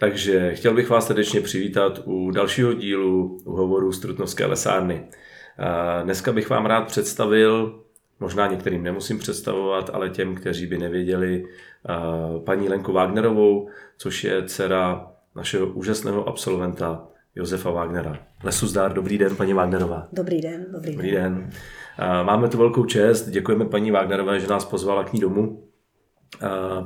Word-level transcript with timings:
Takže 0.00 0.54
chtěl 0.54 0.74
bych 0.74 0.90
vás 0.90 1.06
srdečně 1.06 1.40
přivítat 1.40 2.00
u 2.04 2.30
dalšího 2.30 2.72
dílu 2.72 3.38
hovoru 3.46 3.92
z 3.92 4.00
Trutnovské 4.00 4.46
lesárny. 4.46 5.04
Dneska 6.04 6.32
bych 6.32 6.50
vám 6.50 6.66
rád 6.66 6.86
představil, 6.86 7.80
možná 8.20 8.46
některým 8.46 8.82
nemusím 8.82 9.18
představovat, 9.18 9.90
ale 9.92 10.08
těm, 10.08 10.34
kteří 10.34 10.66
by 10.66 10.78
nevěděli, 10.78 11.44
paní 12.44 12.68
Lenku 12.68 12.92
Wagnerovou, 12.92 13.68
což 13.98 14.24
je 14.24 14.42
dcera 14.46 15.06
našeho 15.36 15.66
úžasného 15.66 16.28
absolventa 16.28 17.06
Josefa 17.34 17.70
Wagnera. 17.70 18.18
Lesu 18.44 18.66
zdár, 18.66 18.92
dobrý 18.92 19.18
den, 19.18 19.36
paní 19.36 19.52
Wagnerová. 19.52 20.08
Dobrý 20.12 20.40
den, 20.40 20.66
dobrý, 20.72 20.92
dobrý 20.92 21.10
den. 21.10 21.34
den. 21.34 21.50
Máme 22.26 22.48
tu 22.48 22.58
velkou 22.58 22.84
čest, 22.84 23.28
děkujeme 23.28 23.64
paní 23.64 23.90
Wagnerové, 23.90 24.40
že 24.40 24.46
nás 24.46 24.64
pozvala 24.64 25.04
k 25.04 25.12
ní 25.12 25.20
domů, 25.20 25.64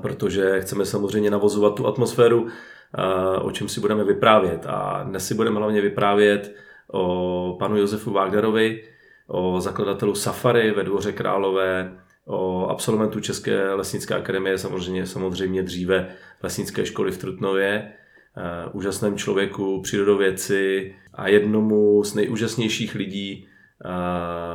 protože 0.02 0.60
chceme 0.60 0.84
samozřejmě 0.84 1.30
navozovat 1.30 1.74
tu 1.74 1.86
atmosféru, 1.86 2.46
o 3.40 3.50
čem 3.50 3.68
si 3.68 3.80
budeme 3.80 4.04
vyprávět. 4.04 4.66
A 4.68 5.02
dnes 5.02 5.26
si 5.26 5.34
budeme 5.34 5.58
hlavně 5.58 5.80
vyprávět 5.80 6.54
o 6.92 7.56
panu 7.58 7.76
Josefu 7.76 8.12
Wagnerovi, 8.12 8.84
o 9.26 9.60
zakladatelů 9.60 10.14
Safari 10.14 10.70
ve 10.70 10.82
Dvoře 10.82 11.12
Králové, 11.12 11.98
o 12.26 12.68
absolventu 12.68 13.20
České 13.20 13.72
lesnické 13.72 14.14
akademie, 14.14 14.58
samozřejmě, 14.58 15.06
samozřejmě 15.06 15.62
dříve 15.62 16.08
lesnické 16.42 16.86
školy 16.86 17.12
v 17.12 17.18
Trutnově, 17.18 17.92
úžasném 18.72 19.16
člověku, 19.16 19.80
přírodověci 19.82 20.94
a 21.14 21.28
jednomu 21.28 22.04
z 22.04 22.14
nejúžasnějších 22.14 22.94
lidí 22.94 23.48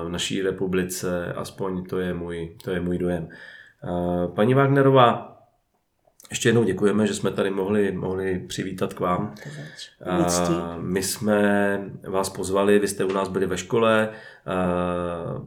v 0.04 0.10
naší 0.10 0.42
republice, 0.42 1.34
aspoň 1.36 1.84
to 1.86 2.00
je 2.00 2.14
můj, 2.14 2.56
to 2.64 2.72
je 2.72 2.80
můj 2.80 2.98
dojem. 2.98 3.30
Paní 4.36 4.54
Wagnerová, 4.54 5.39
ještě 6.30 6.50
jednou 6.50 6.64
děkujeme, 6.64 7.08
že 7.08 7.14
jsme 7.14 7.32
tady 7.32 7.50
mohli, 7.50 7.92
mohli 7.92 8.40
přivítat 8.48 8.94
k 8.94 9.00
vám. 9.00 9.36
A 10.06 10.78
my 10.80 11.04
jsme 11.04 11.92
vás 12.08 12.30
pozvali, 12.30 12.80
vy 12.80 12.88
jste 12.88 13.06
u 13.06 13.12
nás 13.12 13.28
byli 13.28 13.46
ve 13.46 13.58
škole, 13.58 14.10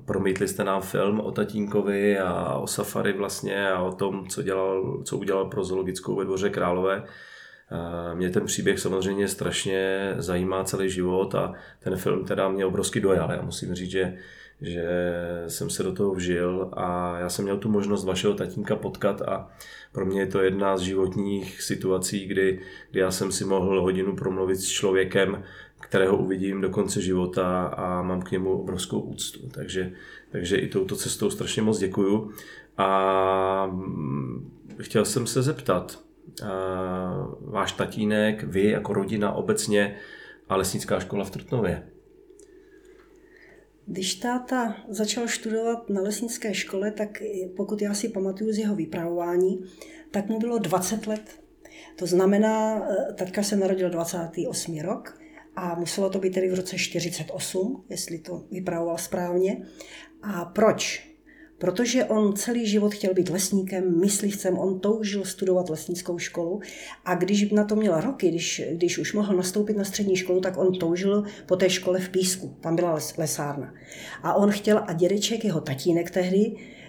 promítli 0.05 0.49
jste 0.49 0.65
nám 0.65 0.83
film 0.83 1.21
o 1.21 1.31
tatínkovi 1.31 2.19
a 2.19 2.55
o 2.55 2.67
safari 2.67 3.13
vlastně 3.13 3.71
a 3.71 3.83
o 3.83 3.93
tom, 3.93 4.27
co, 4.29 4.43
dělal, 4.43 5.03
co 5.05 5.19
udělal 5.19 5.45
pro 5.45 5.65
zoologickou 5.65 6.17
ve 6.17 6.25
Dvoře 6.25 6.51
Králové. 6.51 7.05
Mě 8.15 8.31
ten 8.31 8.45
příběh 8.45 8.79
samozřejmě 8.79 9.29
strašně 9.29 10.15
zajímá 10.19 10.65
celý 10.65 10.91
život 10.91 11.35
a 11.35 11.53
ten 11.79 11.97
film 11.97 12.25
teda 12.25 12.49
mě 12.49 12.67
obrovsky 12.67 13.01
dojal. 13.01 13.33
Já 13.33 13.43
musím 13.43 13.75
říct, 13.75 13.91
že, 13.91 14.15
že 14.63 14.85
jsem 15.49 15.71
se 15.71 15.83
do 15.83 15.93
toho 15.93 16.15
vžil 16.15 16.69
a 16.73 17.19
já 17.19 17.29
jsem 17.29 17.45
měl 17.45 17.59
tu 17.59 17.69
možnost 17.71 18.05
vašeho 18.05 18.35
tatínka 18.35 18.77
potkat 18.77 19.23
a 19.23 19.49
pro 19.93 20.07
mě 20.07 20.21
je 20.21 20.27
to 20.27 20.41
jedna 20.41 20.77
z 20.77 20.81
životních 20.81 21.63
situací, 21.63 22.27
kdy, 22.27 22.61
kdy 22.91 23.01
já 23.01 23.11
jsem 23.11 23.33
si 23.33 23.45
mohl 23.45 23.81
hodinu 23.83 24.17
promluvit 24.17 24.57
s 24.57 24.69
člověkem, 24.69 25.43
kterého 25.81 26.17
uvidím 26.17 26.61
do 26.61 26.71
konce 26.71 27.01
života 27.01 27.67
a 27.67 28.03
mám 28.03 28.23
k 28.23 28.31
němu 28.31 28.53
obrovskou 28.53 29.01
úctu. 29.01 29.49
Takže, 29.49 29.93
takže 30.31 30.57
i 30.57 30.69
touto 30.69 30.97
cestou 30.97 31.31
strašně 31.31 31.63
moc 31.63 31.79
děkuju. 31.79 32.31
A 32.77 33.67
mm, 33.67 34.53
chtěl 34.81 35.05
jsem 35.05 35.27
se 35.27 35.43
zeptat, 35.43 35.99
váš 37.41 37.73
tatínek, 37.73 38.43
vy 38.43 38.71
jako 38.71 38.93
rodina 38.93 39.33
obecně 39.33 39.97
a 40.49 40.57
lesnická 40.57 41.01
škola 41.01 41.25
v 41.25 41.31
Trutnově. 41.31 41.83
Když 43.93 44.15
táta 44.15 44.77
začal 44.89 45.29
studovat 45.29 45.91
na 45.91 46.03
lesnické 46.03 46.55
škole, 46.55 46.91
tak 46.91 47.23
pokud 47.57 47.83
já 47.83 47.95
si 47.95 48.09
pamatuju 48.09 48.53
z 48.53 48.59
jeho 48.59 48.77
vypravování, 48.77 49.65
tak 50.11 50.29
mu 50.29 50.39
bylo 50.39 50.59
20 50.59 51.07
let. 51.07 51.41
To 51.97 52.07
znamená, 52.07 52.87
eh, 52.91 53.13
tatka 53.13 53.43
se 53.43 53.57
narodil 53.57 53.91
28. 53.91 54.83
rok 54.83 55.21
a 55.57 55.75
muselo 55.75 56.11
to 56.11 56.19
být 56.19 56.35
tedy 56.35 56.49
v 56.49 56.55
roce 56.55 56.79
48, 56.79 57.85
jestli 57.89 58.19
to 58.19 58.45
vypravoval 58.51 58.99
správně. 58.99 59.67
A 60.23 60.45
proč? 60.45 61.12
Protože 61.63 62.05
on 62.05 62.37
celý 62.37 62.67
život 62.67 62.95
chtěl 62.95 63.15
být 63.15 63.29
lesníkem, 63.31 64.01
myslivcem, 64.01 64.59
on 64.59 64.81
toužil 64.81 65.25
studovat 65.25 65.71
lesnickou 65.71 66.19
školu 66.19 66.61
a 67.05 67.15
když 67.15 67.51
na 67.51 67.65
to 67.65 67.77
měl 67.77 68.01
roky, 68.01 68.29
když, 68.29 68.63
když 68.73 68.99
už 68.99 69.13
mohl 69.13 69.37
nastoupit 69.37 69.77
na 69.77 69.85
střední 69.85 70.17
školu, 70.17 70.41
tak 70.41 70.57
on 70.57 70.79
toužil 70.79 71.25
po 71.47 71.57
té 71.57 71.71
škole 71.71 72.01
v 72.01 72.09
Písku, 72.09 72.57
tam 72.61 72.77
byla 72.77 72.95
les, 72.95 73.17
lesárna. 73.17 73.75
A 74.23 74.35
on 74.35 74.51
chtěl, 74.51 74.85
a 74.87 74.93
dědeček, 74.93 75.45
jeho 75.45 75.61
tatínek 75.61 76.11
tehdy, 76.11 76.57
Eh, 76.57 76.82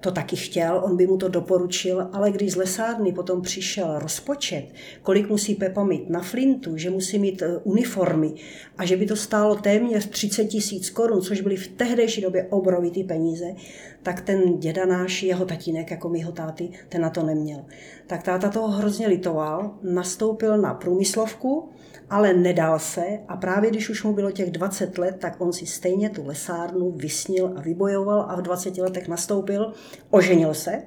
to 0.00 0.10
taky 0.10 0.36
chtěl, 0.36 0.80
on 0.84 0.96
by 0.96 1.06
mu 1.06 1.16
to 1.16 1.28
doporučil, 1.28 2.08
ale 2.12 2.30
když 2.30 2.52
z 2.52 2.56
lesárny 2.56 3.12
potom 3.12 3.42
přišel 3.42 3.98
rozpočet, 3.98 4.64
kolik 5.02 5.28
musí 5.28 5.54
Pepa 5.54 5.84
mít 5.84 6.10
na 6.10 6.20
flintu, 6.20 6.76
že 6.76 6.90
musí 6.90 7.18
mít 7.18 7.42
eh, 7.42 7.58
uniformy 7.64 8.34
a 8.78 8.84
že 8.84 8.96
by 8.96 9.06
to 9.06 9.16
stálo 9.16 9.54
téměř 9.54 10.08
30 10.08 10.44
tisíc 10.44 10.90
korun, 10.90 11.22
což 11.22 11.40
byly 11.40 11.56
v 11.56 11.68
tehdejší 11.68 12.20
době 12.20 12.46
obrovitý 12.50 13.04
peníze, 13.04 13.46
tak 14.02 14.20
ten 14.20 14.58
děda 14.58 14.86
náš, 14.86 15.22
jeho 15.22 15.44
tatínek, 15.44 15.90
jako 15.90 16.08
mýho 16.08 16.32
táty, 16.32 16.70
ten 16.88 17.00
na 17.00 17.10
to 17.10 17.22
neměl. 17.22 17.64
Tak 18.06 18.22
táta 18.22 18.48
toho 18.48 18.68
hrozně 18.68 19.06
litoval, 19.06 19.74
nastoupil 19.82 20.58
na 20.58 20.74
průmyslovku, 20.74 21.68
ale 22.10 22.34
nedal 22.34 22.78
se. 22.78 23.04
A 23.28 23.36
právě 23.36 23.70
když 23.70 23.90
už 23.90 24.02
mu 24.02 24.12
bylo 24.12 24.30
těch 24.30 24.50
20 24.50 24.98
let, 24.98 25.16
tak 25.18 25.40
on 25.40 25.52
si 25.52 25.66
stejně 25.66 26.10
tu 26.10 26.26
lesárnu 26.26 26.90
vysnil 26.90 27.54
a 27.56 27.60
vybojoval 27.60 28.26
a 28.28 28.36
v 28.36 28.42
20 28.42 28.78
letech 28.78 29.08
nastoupil, 29.08 29.72
oženil 30.10 30.54
se, 30.54 30.82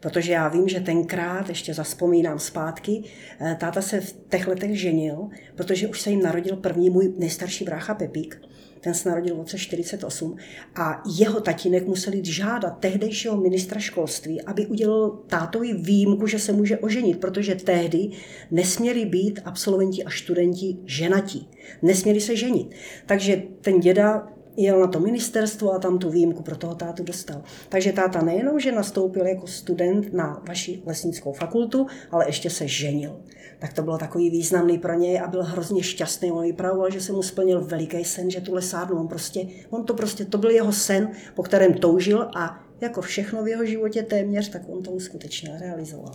protože 0.00 0.32
já 0.32 0.48
vím, 0.48 0.68
že 0.68 0.80
tenkrát, 0.80 1.48
ještě 1.48 1.74
zaspomínám 1.74 2.38
zpátky, 2.38 3.02
eh, 3.40 3.56
táta 3.60 3.82
se 3.82 4.00
v 4.00 4.16
těch 4.28 4.46
letech 4.46 4.80
ženil, 4.80 5.28
protože 5.54 5.88
už 5.88 6.00
se 6.00 6.10
jim 6.10 6.22
narodil 6.22 6.56
první 6.56 6.90
můj 6.90 7.14
nejstarší 7.18 7.64
brácha 7.64 7.94
Pepík 7.94 8.40
ten 8.82 8.94
se 8.94 9.08
narodil 9.08 9.34
v 9.34 9.38
roce 9.38 9.58
48 9.58 10.36
a 10.74 11.02
jeho 11.18 11.40
tatínek 11.40 11.86
musel 11.86 12.14
jít 12.14 12.24
žádat 12.24 12.78
tehdejšího 12.78 13.36
ministra 13.36 13.80
školství, 13.80 14.42
aby 14.42 14.66
udělal 14.66 15.18
tátovi 15.26 15.72
výjimku, 15.72 16.26
že 16.26 16.38
se 16.38 16.52
může 16.52 16.78
oženit, 16.78 17.20
protože 17.20 17.54
tehdy 17.54 18.10
nesměli 18.50 19.04
být 19.04 19.40
absolventi 19.44 20.04
a 20.04 20.10
studenti 20.10 20.76
ženatí. 20.84 21.48
Nesměli 21.82 22.20
se 22.20 22.36
ženit. 22.36 22.70
Takže 23.06 23.42
ten 23.60 23.80
děda 23.80 24.31
jel 24.56 24.80
na 24.80 24.86
to 24.86 25.00
ministerstvo 25.00 25.72
a 25.72 25.78
tam 25.78 25.98
tu 25.98 26.10
výjimku 26.10 26.42
pro 26.42 26.56
toho 26.56 26.74
tátu 26.74 27.02
dostal. 27.02 27.42
Takže 27.68 27.92
táta 27.92 28.22
nejenom, 28.22 28.60
že 28.60 28.72
nastoupil 28.72 29.26
jako 29.26 29.46
student 29.46 30.12
na 30.12 30.42
vaši 30.48 30.82
lesnickou 30.86 31.32
fakultu, 31.32 31.86
ale 32.10 32.28
ještě 32.28 32.50
se 32.50 32.68
ženil. 32.68 33.20
Tak 33.58 33.72
to 33.72 33.82
bylo 33.82 33.98
takový 33.98 34.30
významný 34.30 34.78
pro 34.78 34.94
něj 34.94 35.20
a 35.20 35.28
byl 35.28 35.42
hrozně 35.42 35.82
šťastný. 35.82 36.32
On 36.32 36.42
vypravoval, 36.42 36.90
že 36.90 37.00
se 37.00 37.12
mu 37.12 37.22
splnil 37.22 37.64
veliký 37.64 38.04
sen, 38.04 38.30
že 38.30 38.40
tu 38.40 38.54
lesárnu, 38.54 39.00
on 39.00 39.08
prostě, 39.08 39.46
on 39.70 39.84
to 39.84 39.94
prostě, 39.94 40.24
to 40.24 40.38
byl 40.38 40.50
jeho 40.50 40.72
sen, 40.72 41.10
po 41.34 41.42
kterém 41.42 41.74
toužil 41.74 42.28
a 42.36 42.64
jako 42.80 43.00
všechno 43.00 43.42
v 43.42 43.48
jeho 43.48 43.64
životě 43.64 44.02
téměř, 44.02 44.48
tak 44.48 44.62
on 44.68 44.82
to 44.82 44.90
uskutečně 44.90 45.58
realizoval. 45.60 46.12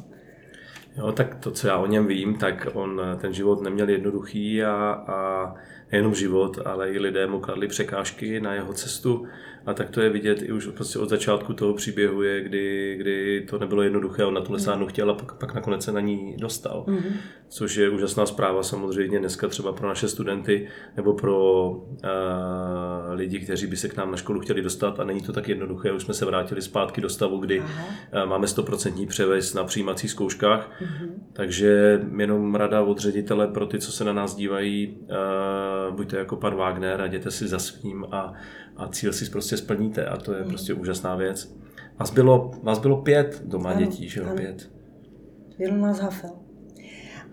Jo, 0.98 1.12
tak 1.12 1.36
to, 1.36 1.52
co 1.52 1.68
já 1.68 1.78
o 1.78 1.86
něm 1.86 2.08
vím, 2.08 2.36
tak 2.36 2.68
on 2.74 3.02
ten 3.22 3.34
život 3.34 3.62
neměl 3.62 3.90
jednoduchý 3.90 4.64
a, 4.64 4.74
a 5.08 5.54
nejenom 5.92 6.16
život, 6.16 6.60
ale 6.66 6.92
i 6.92 7.00
lidé 7.00 7.28
mu 7.28 7.40
kladli 7.40 7.68
překážky 7.68 8.40
na 8.40 8.54
jeho 8.54 8.74
cestu 8.74 9.28
a 9.68 9.74
tak 9.74 9.90
to 9.90 10.02
je 10.02 10.10
vidět 10.10 10.42
i 10.42 10.52
už 10.52 10.68
prostě 10.68 11.00
od 11.00 11.10
začátku 11.10 11.54
toho 11.54 11.74
příběhu 11.74 12.22
je, 12.22 12.42
kdy, 12.44 12.96
kdy 12.98 13.46
to 13.50 13.60
nebylo 13.60 13.82
jednoduché, 13.82 14.26
on 14.26 14.34
na 14.34 14.42
tu 14.42 14.54
lesárnu 14.54 14.84
mm. 14.84 14.90
chtěl 14.90 15.12
a 15.12 15.14
pak, 15.14 15.34
pak 15.34 15.54
nakonec 15.54 15.84
se 15.84 15.92
na 15.92 16.00
ní 16.00 16.36
dostal. 16.40 16.86
Mm-hmm. 16.88 17.12
Což 17.50 17.76
je 17.76 17.90
úžasná 17.90 18.26
zpráva 18.26 18.64
samozřejmě 18.64 19.20
dneska 19.20 19.48
třeba 19.48 19.72
pro 19.72 19.88
naše 19.88 20.08
studenty 20.08 20.68
nebo 20.96 21.14
pro 21.14 21.70
uh, 21.70 21.88
lidi, 23.14 23.40
kteří 23.40 23.68
by 23.68 23.76
se 23.78 23.90
k 23.90 23.98
nám 23.98 24.12
na 24.12 24.18
školu 24.18 24.40
chtěli 24.40 24.62
dostat 24.62 25.00
a 25.00 25.04
není 25.04 25.22
to 25.22 25.34
tak 25.34 25.50
jednoduché. 25.50 25.92
Už 25.92 26.04
jsme 26.04 26.14
se 26.14 26.26
vrátili 26.26 26.62
zpátky 26.62 27.02
do 27.02 27.10
stavu, 27.10 27.38
kdy 27.38 27.60
uh, 27.60 27.66
máme 28.26 28.48
100% 28.48 29.08
převis 29.08 29.54
na 29.54 29.64
přijímacích 29.64 30.12
zkouškách, 30.12 30.82
mm-hmm. 30.82 31.10
takže 31.34 32.02
jenom 32.18 32.56
rada 32.56 32.82
od 32.82 33.00
ředitele 33.00 33.48
pro 33.48 33.66
ty, 33.66 33.80
co 33.80 33.92
se 33.92 34.04
na 34.04 34.14
nás 34.14 34.36
dívají, 34.36 34.98
uh, 35.90 35.96
buďte 35.96 36.18
jako 36.18 36.36
pan 36.36 36.56
Wagner 36.56 37.02
a 37.02 37.06
jděte 37.06 37.32
si 37.32 37.48
za 37.48 37.60
svým 37.60 38.06
a 38.12 38.34
a 38.78 38.88
cíl 38.88 39.14
si 39.14 39.30
prostě 39.30 39.57
splníte 39.58 40.06
a 40.06 40.18
to 40.18 40.34
je 40.34 40.44
mm. 40.44 40.50
prostě 40.50 40.74
úžasná 40.74 41.16
věc. 41.16 41.56
Vás 42.00 42.12
bylo, 42.12 42.52
vás 42.64 42.80
bylo 42.80 43.02
pět 43.02 43.42
doma 43.46 43.70
ano, 43.70 43.80
dětí, 43.80 44.10
že 44.10 44.20
jo, 44.20 44.28
pět. 44.36 44.70
Byl 45.58 45.78
nás 45.78 46.00
Hafel. 46.00 46.32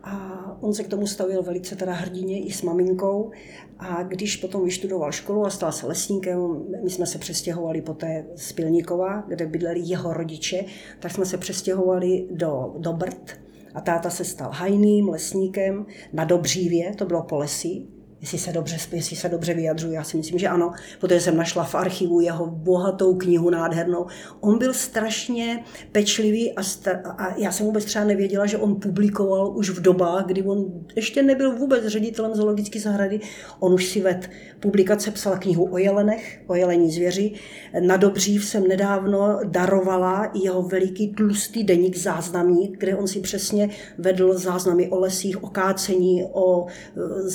A 0.02 0.56
on 0.60 0.74
se 0.74 0.84
k 0.84 0.88
tomu 0.88 1.06
stavil 1.06 1.42
velice 1.42 1.76
teda 1.76 1.92
hrdině 1.92 2.40
i 2.40 2.52
s 2.52 2.62
maminkou. 2.62 3.30
A 3.78 4.02
když 4.02 4.36
potom 4.36 4.64
vyštudoval 4.64 5.12
školu 5.12 5.46
a 5.46 5.50
stal 5.50 5.72
se 5.72 5.86
lesníkem, 5.86 6.62
my 6.84 6.90
jsme 6.90 7.06
se 7.06 7.18
přestěhovali 7.18 7.82
poté 7.82 8.24
z 8.36 8.52
Pilníkova, 8.52 9.24
kde 9.28 9.46
bydleli 9.46 9.80
jeho 9.80 10.12
rodiče, 10.12 10.64
tak 11.00 11.12
jsme 11.12 11.26
se 11.26 11.38
přestěhovali 11.38 12.26
do, 12.30 12.74
do 12.78 12.92
Brd. 12.92 13.30
A 13.74 13.80
táta 13.80 14.10
se 14.10 14.24
stal 14.24 14.50
hajným 14.52 15.08
lesníkem 15.08 15.86
na 16.12 16.24
Dobřívě, 16.24 16.94
to 16.94 17.04
bylo 17.04 17.22
po 17.22 17.36
lesí, 17.36 17.88
jestli 18.20 18.38
se 18.38 18.52
dobře, 18.52 18.76
jestli 18.92 19.16
se 19.16 19.28
dobře 19.28 19.54
vyjadřuji, 19.54 19.92
já 19.92 20.04
si 20.04 20.16
myslím, 20.16 20.38
že 20.38 20.48
ano, 20.48 20.72
protože 21.00 21.20
jsem 21.20 21.36
našla 21.36 21.64
v 21.64 21.74
archivu 21.74 22.20
jeho 22.20 22.46
bohatou 22.46 23.14
knihu 23.14 23.50
nádhernou. 23.50 24.06
On 24.40 24.58
byl 24.58 24.72
strašně 24.72 25.64
pečlivý 25.92 26.52
a, 26.52 26.62
star- 26.62 27.14
a 27.18 27.34
já 27.36 27.52
jsem 27.52 27.66
vůbec 27.66 27.84
třeba 27.84 28.04
nevěděla, 28.04 28.46
že 28.46 28.58
on 28.58 28.80
publikoval 28.80 29.56
už 29.56 29.70
v 29.70 29.80
dobách, 29.80 30.26
kdy 30.26 30.42
on 30.42 30.64
ještě 30.96 31.22
nebyl 31.22 31.56
vůbec 31.56 31.86
ředitelem 31.86 32.34
zoologické 32.34 32.80
zahrady. 32.80 33.20
On 33.60 33.74
už 33.74 33.88
si 33.88 34.00
ved 34.00 34.30
publikace 34.60 35.10
psal 35.10 35.38
knihu 35.38 35.72
o 35.72 35.78
jelenech, 35.78 36.42
o 36.46 36.54
jelení 36.54 36.90
zvěři. 36.90 37.32
Na 37.80 37.96
Dobřív 37.96 38.44
jsem 38.44 38.68
nedávno 38.68 39.38
darovala 39.44 40.32
jeho 40.42 40.62
veliký 40.62 41.14
tlustý 41.14 41.64
deník 41.64 41.96
záznamník, 41.96 42.78
kde 42.78 42.96
on 42.96 43.08
si 43.08 43.20
přesně 43.20 43.70
vedl 43.98 44.38
záznamy 44.38 44.88
o 44.88 44.98
lesích, 44.98 45.44
o 45.44 45.48
kácení, 45.48 46.24
o 46.32 46.66
e, 46.66 47.28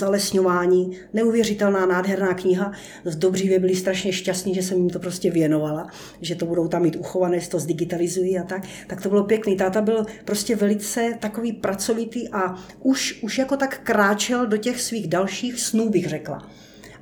zalesňování 0.79 1.09
neuvěřitelná, 1.13 1.85
nádherná 1.85 2.33
kniha. 2.33 2.71
V 3.05 3.19
Dobřívě 3.19 3.59
byli 3.59 3.75
strašně 3.75 4.13
šťastní, 4.13 4.55
že 4.55 4.63
jsem 4.63 4.77
jim 4.77 4.89
to 4.89 4.99
prostě 4.99 5.31
věnovala, 5.31 5.87
že 6.21 6.35
to 6.35 6.45
budou 6.45 6.67
tam 6.67 6.81
mít 6.81 6.95
uchované, 6.95 7.39
že 7.39 7.49
to 7.49 7.59
zdigitalizují 7.59 8.39
a 8.39 8.43
tak. 8.43 8.63
Tak 8.87 9.01
to 9.01 9.09
bylo 9.09 9.23
pěkný. 9.23 9.55
Táta 9.55 9.81
byl 9.81 10.05
prostě 10.25 10.55
velice 10.55 11.17
takový 11.19 11.53
pracovitý 11.53 12.29
a 12.29 12.55
už, 12.79 13.23
už 13.23 13.37
jako 13.37 13.57
tak 13.57 13.79
kráčel 13.83 14.47
do 14.47 14.57
těch 14.57 14.81
svých 14.81 15.07
dalších 15.07 15.59
snů, 15.59 15.89
bych 15.89 16.07
řekla. 16.07 16.49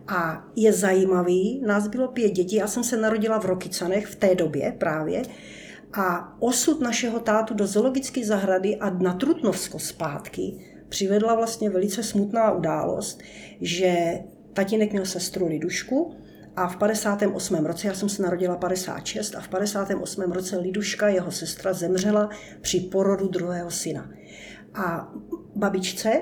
A 0.07 0.47
je 0.55 0.73
zajímavý, 0.73 1.61
nás 1.65 1.87
bylo 1.87 2.07
pět 2.07 2.31
dětí, 2.31 2.55
já 2.55 2.67
jsem 2.67 2.83
se 2.83 2.97
narodila 2.97 3.39
v 3.39 3.45
Rokycanech 3.45 4.05
v 4.07 4.15
té 4.15 4.35
době 4.35 4.75
právě, 4.77 5.21
a 5.93 6.35
osud 6.39 6.81
našeho 6.81 7.19
tátu 7.19 7.53
do 7.53 7.67
zoologické 7.67 8.25
zahrady 8.25 8.75
a 8.75 8.89
na 8.89 9.13
Trutnovsko 9.13 9.79
zpátky 9.79 10.76
přivedla 10.89 11.35
vlastně 11.35 11.69
velice 11.69 12.03
smutná 12.03 12.51
událost, 12.51 13.21
že 13.61 14.19
tatínek 14.53 14.91
měl 14.91 15.05
sestru 15.05 15.47
Lidušku 15.47 16.15
a 16.55 16.67
v 16.67 16.75
58. 16.75 17.65
roce, 17.65 17.87
já 17.87 17.93
jsem 17.93 18.09
se 18.09 18.23
narodila 18.23 18.55
56, 18.55 19.35
a 19.35 19.41
v 19.41 19.47
58. 19.47 20.21
roce 20.21 20.57
Liduška, 20.57 21.07
jeho 21.07 21.31
sestra, 21.31 21.73
zemřela 21.73 22.29
při 22.61 22.79
porodu 22.79 23.27
druhého 23.27 23.71
syna. 23.71 24.09
A 24.73 25.13
babičce, 25.55 26.21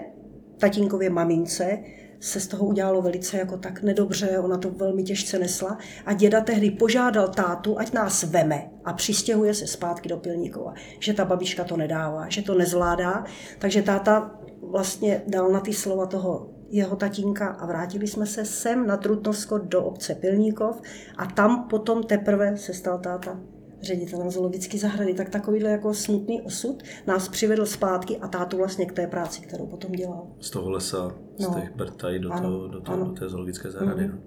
tatínkově 0.58 1.10
mamince, 1.10 1.78
se 2.20 2.40
z 2.40 2.48
toho 2.48 2.66
udělalo 2.66 3.02
velice 3.02 3.38
jako 3.38 3.58
tak 3.58 3.84
nedobře, 3.84 4.40
ona 4.40 4.58
to 4.58 4.70
velmi 4.70 5.04
těžce 5.04 5.40
nesla 5.40 5.78
a 6.06 6.14
děda 6.14 6.42
tehdy 6.42 6.72
požádal 6.72 7.28
tátu, 7.28 7.80
ať 7.80 7.94
nás 7.94 8.24
veme 8.24 8.70
a 8.86 8.94
přistěhuje 8.94 9.54
se 9.54 9.68
zpátky 9.68 10.10
do 10.10 10.18
Pilníkova, 10.18 10.74
že 11.00 11.14
ta 11.14 11.26
babička 11.26 11.64
to 11.64 11.78
nedává, 11.78 12.30
že 12.30 12.42
to 12.42 12.56
nezvládá, 12.56 13.26
takže 13.60 13.82
táta 13.82 14.40
vlastně 14.72 15.24
dal 15.28 15.52
na 15.52 15.60
ty 15.60 15.74
slova 15.74 16.06
toho 16.06 16.50
jeho 16.70 16.96
tatínka 16.96 17.48
a 17.48 17.66
vrátili 17.66 18.08
jsme 18.08 18.26
se 18.26 18.46
sem 18.46 18.88
na 18.88 18.98
Trutnovsko 18.98 19.58
do 19.58 19.84
obce 19.84 20.16
Pilníkov 20.16 20.82
a 21.18 21.26
tam 21.26 21.68
potom 21.70 22.04
teprve 22.04 22.58
se 22.58 22.74
stal 22.74 23.00
táta 23.00 23.40
ředitelem 23.82 24.32
zoologické 24.32 24.78
zahrady, 24.78 25.14
tak 25.14 25.30
takovýhle 25.30 25.70
jako 25.70 25.94
smutný 25.94 26.42
osud 26.42 26.84
nás 27.08 27.30
přivedl 27.30 27.66
zpátky 27.66 28.18
a 28.18 28.28
tátu 28.28 28.58
vlastně 28.58 28.86
k 28.86 28.92
té 28.92 29.08
práci, 29.08 29.42
kterou 29.42 29.66
potom 29.66 29.92
dělal. 29.92 30.28
Z 30.40 30.50
toho 30.50 30.70
lesa, 30.70 31.16
no. 31.40 31.52
z 31.52 31.56
těch 31.56 31.76
Bertaj 31.76 32.20
do, 32.20 32.32
ano, 32.32 32.42
toho, 32.42 32.68
do, 32.68 32.82
toho, 32.82 33.04
do 33.04 33.12
té 33.12 33.30
zoologické 33.30 33.72
zahrady. 33.72 34.08
Mm. 34.08 34.22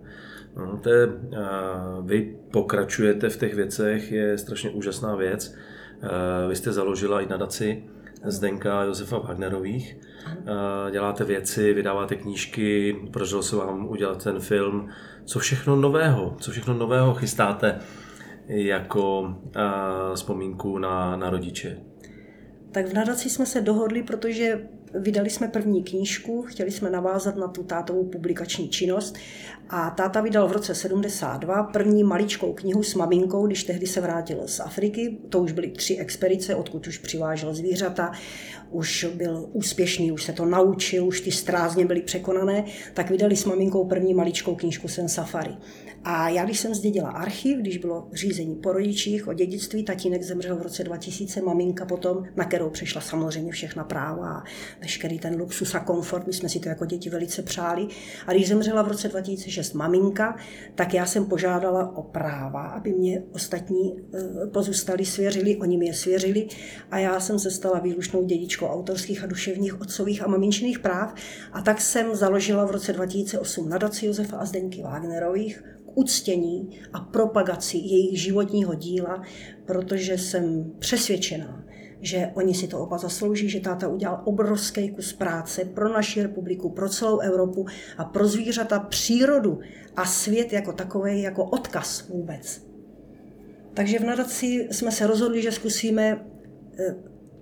No, 0.57 0.79
to 0.79 0.91
je, 0.91 1.09
vy 2.03 2.39
pokračujete 2.53 3.29
v 3.29 3.37
těch 3.37 3.55
věcech, 3.55 4.13
je 4.13 4.39
strašně 4.39 4.71
úžasná 4.71 5.17
věc. 5.17 5.55
Vy 6.49 6.57
jste 6.57 6.73
založila 6.73 7.21
i 7.21 7.27
nadaci 7.27 7.85
Zdenka 8.25 8.83
Josefa 8.83 9.19
Wagnerových. 9.19 9.97
Děláte 10.91 11.25
věci, 11.25 11.73
vydáváte 11.73 12.17
knížky, 12.17 12.97
podařilo 13.13 13.43
se 13.43 13.57
vám 13.57 13.89
udělat 13.89 14.25
ten 14.25 14.41
film. 14.41 14.89
Co 15.25 15.39
všechno 15.39 15.77
nového, 15.77 16.37
co 16.41 16.51
všechno 16.51 16.75
nového 16.75 17.15
chystáte 17.15 17.79
jako 18.47 19.35
vzpomínku 20.15 20.79
na, 20.79 21.17
na 21.17 21.31
rodiče? 21.31 21.79
Tak 22.73 22.87
v 22.87 22.93
nadaci 22.93 23.31
jsme 23.31 23.47
se 23.47 23.61
dohodli, 23.61 24.03
protože 24.03 24.69
vydali 24.95 25.31
jsme 25.31 25.49
první 25.49 25.83
knížku, 25.83 26.43
chtěli 26.43 26.71
jsme 26.71 26.91
navázat 26.91 27.37
na 27.37 27.49
tu 27.49 27.63
tátovou 27.63 28.05
publikační 28.05 28.69
činnost 28.69 29.17
a 29.69 29.91
táta 29.91 30.21
vydal 30.21 30.49
v 30.49 30.53
roce 30.53 30.75
72 30.75 31.63
první 31.63 32.05
maličkou 32.05 32.53
knihu 32.53 32.83
s 32.83 32.95
maminkou, 32.95 33.47
když 33.47 33.65
tehdy 33.65 33.87
se 33.87 34.01
vrátil 34.01 34.43
z 34.47 34.61
Afriky. 34.61 35.19
To 35.29 35.41
už 35.41 35.53
byly 35.53 35.71
tři 35.71 35.97
expedice, 35.97 36.55
odkud 36.55 36.87
už 36.87 36.99
přivážel 36.99 37.55
zvířata, 37.55 38.13
už 38.71 39.07
byl 39.15 39.49
úspěšný, 39.53 40.13
už 40.13 40.25
se 40.25 40.33
to 40.33 40.45
naučil, 40.45 41.07
už 41.07 41.21
ty 41.21 41.33
strázně 41.33 41.87
byly 41.87 42.01
překonané, 42.01 42.65
tak 42.95 43.11
vydali 43.11 43.37
s 43.37 43.45
maminkou 43.45 43.85
první 43.85 44.15
maličkou 44.15 44.55
knížku 44.55 44.89
Sen 44.89 45.09
Safari. 45.09 45.57
A 46.11 46.29
já, 46.29 46.45
když 46.45 46.61
jsem 46.61 46.75
zdědila 46.75 47.11
archiv, 47.11 47.59
když 47.59 47.79
bylo 47.79 48.09
řízení 48.13 48.57
po 48.57 48.73
rodičích 48.73 49.29
o 49.29 49.33
dědictví, 49.33 49.85
tatínek 49.85 50.23
zemřel 50.23 50.57
v 50.57 50.63
roce 50.63 50.85
2000, 50.85 51.41
maminka 51.43 51.85
potom, 51.85 52.25
na 52.37 52.45
kterou 52.45 52.71
přešla 52.71 53.01
samozřejmě 53.01 53.53
všechna 53.53 53.85
práva 53.85 54.29
a 54.29 54.45
veškerý 54.81 55.19
ten 55.19 55.41
luxus 55.41 55.75
a 55.75 55.81
komfort, 55.81 56.27
my 56.27 56.33
jsme 56.33 56.49
si 56.49 56.61
to 56.61 56.69
jako 56.69 56.87
děti 56.87 57.11
velice 57.11 57.43
přáli. 57.43 57.89
A 58.27 58.33
když 58.33 58.49
zemřela 58.49 58.83
v 58.83 58.89
roce 58.89 59.09
2006 59.09 59.73
maminka, 59.73 60.37
tak 60.75 60.95
já 60.95 61.07
jsem 61.07 61.27
požádala 61.27 61.97
o 61.97 62.03
práva, 62.03 62.63
aby 62.63 62.93
mě 62.93 63.23
ostatní 63.33 63.97
eh, 64.15 64.47
pozůstali 64.47 65.05
svěřili, 65.05 65.57
oni 65.57 65.77
mi 65.77 65.87
je 65.87 65.95
svěřili 65.95 66.49
a 66.91 66.99
já 66.99 67.21
jsem 67.21 67.39
se 67.39 67.51
stala 67.51 67.79
výlučnou 67.79 68.25
dědičkou 68.25 68.67
autorských 68.67 69.25
a 69.25 69.27
duševních 69.27 69.81
otcových 69.81 70.23
a 70.23 70.29
maminčiných 70.29 70.79
práv 70.79 71.15
a 71.53 71.63
tak 71.63 71.81
jsem 71.81 72.15
založila 72.15 72.65
v 72.65 72.71
roce 72.71 72.93
2008 72.93 73.69
nadaci 73.69 74.07
Josefa 74.07 74.37
a 74.37 74.45
Zdenky 74.45 74.83
Wagnerových, 74.83 75.63
uctění 75.95 76.71
a 76.93 77.01
propagaci 77.01 77.77
jejich 77.77 78.23
životního 78.23 78.75
díla, 78.75 79.23
protože 79.65 80.19
jsem 80.19 80.73
přesvědčená, 80.79 81.65
že 82.01 82.31
oni 82.35 82.55
si 82.55 82.69
to 82.69 82.81
oba 82.81 82.99
zaslouží, 82.99 83.49
že 83.49 83.61
táta 83.61 83.89
udělal 83.89 84.23
obrovský 84.25 84.91
kus 84.91 85.13
práce 85.13 85.65
pro 85.65 85.93
naši 85.93 86.23
republiku, 86.23 86.71
pro 86.71 86.89
celou 86.89 87.19
Evropu 87.19 87.67
a 87.99 88.05
pro 88.05 88.29
zvířata, 88.29 88.79
přírodu 88.79 89.59
a 89.97 90.05
svět 90.05 90.53
jako 90.53 90.73
takový, 90.73 91.23
jako 91.23 91.45
odkaz 91.45 92.09
vůbec. 92.09 92.63
Takže 93.75 93.99
v 93.99 94.05
nadaci 94.05 94.69
jsme 94.71 94.93
se 94.93 95.07
rozhodli, 95.07 95.43
že 95.43 95.53
zkusíme 95.53 96.27
eh, 96.79 96.95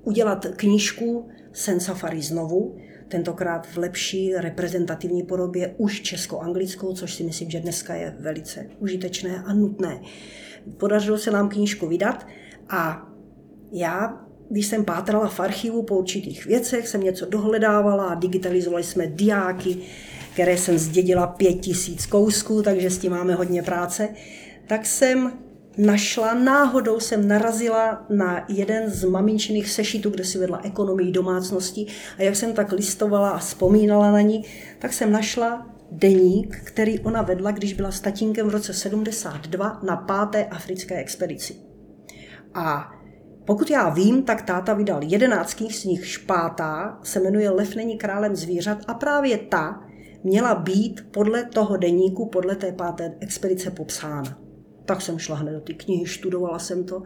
udělat 0.02 0.46
knížku 0.56 1.28
Sen 1.52 1.81
Safari 1.81 2.22
znovu, 2.22 2.76
tentokrát 3.08 3.66
v 3.66 3.76
lepší 3.76 4.34
reprezentativní 4.34 5.22
podobě 5.22 5.74
už 5.76 6.00
česko-anglickou, 6.00 6.92
což 6.92 7.14
si 7.14 7.22
myslím, 7.22 7.50
že 7.50 7.60
dneska 7.60 7.94
je 7.94 8.16
velice 8.20 8.66
užitečné 8.78 9.42
a 9.46 9.52
nutné. 9.52 10.00
Podařilo 10.76 11.18
se 11.18 11.30
nám 11.30 11.48
knížku 11.48 11.86
vydat 11.86 12.26
a 12.68 13.08
já 13.72 14.26
když 14.50 14.66
jsem 14.66 14.84
pátrala 14.84 15.28
v 15.28 15.40
archivu 15.40 15.82
po 15.82 15.98
určitých 15.98 16.46
věcech, 16.46 16.88
jsem 16.88 17.00
něco 17.00 17.26
dohledávala, 17.26 18.14
digitalizovali 18.14 18.84
jsme 18.84 19.06
diáky, 19.06 19.76
které 20.32 20.56
jsem 20.56 20.78
zdědila 20.78 21.26
pět 21.26 21.54
tisíc 21.54 22.06
kousků, 22.06 22.62
takže 22.62 22.90
s 22.90 22.98
tím 22.98 23.12
máme 23.12 23.34
hodně 23.34 23.62
práce, 23.62 24.08
tak 24.66 24.86
jsem 24.86 25.32
našla, 25.78 26.35
náhodou 26.35 27.00
jsem 27.00 27.28
narazila 27.28 28.06
na 28.09 28.45
jeden 28.49 28.90
z 28.90 29.04
maminčiných 29.04 29.71
sešitů, 29.71 30.11
kde 30.11 30.25
si 30.25 30.38
vedla 30.38 30.61
ekonomii 30.62 31.12
domácnosti 31.12 31.87
a 32.18 32.23
jak 32.23 32.37
jsem 32.37 32.52
tak 32.52 32.73
listovala 32.73 33.30
a 33.30 33.38
vzpomínala 33.38 34.12
na 34.12 34.21
ní, 34.21 34.45
tak 34.78 34.92
jsem 34.92 35.12
našla 35.12 35.66
deník, 35.90 36.56
který 36.64 37.00
ona 37.00 37.23
vedla, 37.23 37.50
když 37.50 37.73
byla 37.73 37.90
s 37.90 38.00
tatínkem 38.00 38.47
v 38.47 38.50
roce 38.50 38.75
72 38.75 39.80
na 39.83 39.97
páté 39.97 40.45
africké 40.45 40.97
expedici. 40.97 41.56
A 42.54 42.92
pokud 43.45 43.71
já 43.71 43.88
vím, 43.88 44.23
tak 44.23 44.42
táta 44.42 44.75
vydal 44.75 45.00
jedenáct 45.02 45.54
knih, 45.54 45.76
z 45.76 45.85
nich 45.85 46.06
špátá 46.06 46.99
se 47.02 47.21
jmenuje 47.21 47.50
Lev 47.50 47.75
není 47.75 47.99
králem 47.99 48.37
zvířat 48.37 48.78
a 48.87 48.95
právě 48.95 49.38
ta 49.38 49.83
měla 50.25 50.54
být 50.54 51.06
podle 51.11 51.45
toho 51.45 51.76
deníku, 51.76 52.26
podle 52.26 52.56
té 52.56 52.73
páté 52.73 53.14
expedice 53.21 53.71
popsána. 53.71 54.45
Tak 54.87 55.02
jsem 55.02 55.19
šla 55.19 55.37
hned 55.37 55.52
do 55.52 55.61
ty 55.61 55.75
knihy, 55.75 56.07
študovala 56.07 56.59
jsem 56.59 56.85
to 56.85 57.02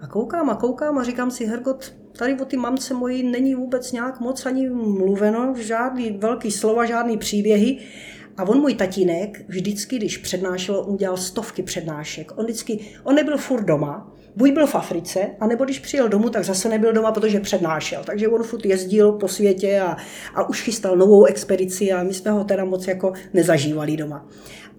a 0.00 0.06
koukám 0.06 0.50
a 0.50 0.54
koukám 0.54 0.98
a 0.98 1.04
říkám 1.04 1.30
si, 1.30 1.46
Hergot, 1.46 1.94
tady 2.18 2.40
o 2.40 2.44
ty 2.44 2.56
mamce 2.56 2.94
mojí 2.94 3.22
není 3.22 3.54
vůbec 3.54 3.92
nějak 3.92 4.20
moc 4.20 4.46
ani 4.46 4.68
mluveno, 4.70 5.54
žádný 5.58 6.10
velký 6.10 6.50
slova, 6.50 6.84
žádný 6.84 7.18
příběhy. 7.18 7.78
A 8.36 8.48
on, 8.48 8.60
můj 8.60 8.74
tatínek, 8.74 9.44
vždycky, 9.48 9.96
když 9.96 10.18
přednášel, 10.18 10.84
udělal 10.88 11.16
stovky 11.16 11.62
přednášek. 11.62 12.32
On 12.36 12.44
vždycky, 12.44 12.78
on 13.04 13.14
nebyl 13.14 13.38
furt 13.38 13.64
doma, 13.64 14.12
buď 14.36 14.52
byl 14.52 14.66
v 14.66 14.74
Africe, 14.74 15.30
anebo 15.40 15.64
když 15.64 15.78
přijel 15.78 16.08
domů, 16.08 16.30
tak 16.30 16.44
zase 16.44 16.68
nebyl 16.68 16.92
doma, 16.92 17.12
protože 17.12 17.40
přednášel. 17.40 18.02
Takže 18.04 18.28
on 18.28 18.42
furt 18.42 18.66
jezdil 18.66 19.12
po 19.12 19.28
světě 19.28 19.80
a, 19.80 19.96
a 20.34 20.48
už 20.48 20.62
chystal 20.62 20.96
novou 20.96 21.24
expedici 21.24 21.92
a 21.92 22.02
my 22.02 22.14
jsme 22.14 22.30
ho 22.30 22.44
teda 22.44 22.64
moc 22.64 22.86
jako 22.86 23.12
nezažívali 23.34 23.96
doma. 23.96 24.26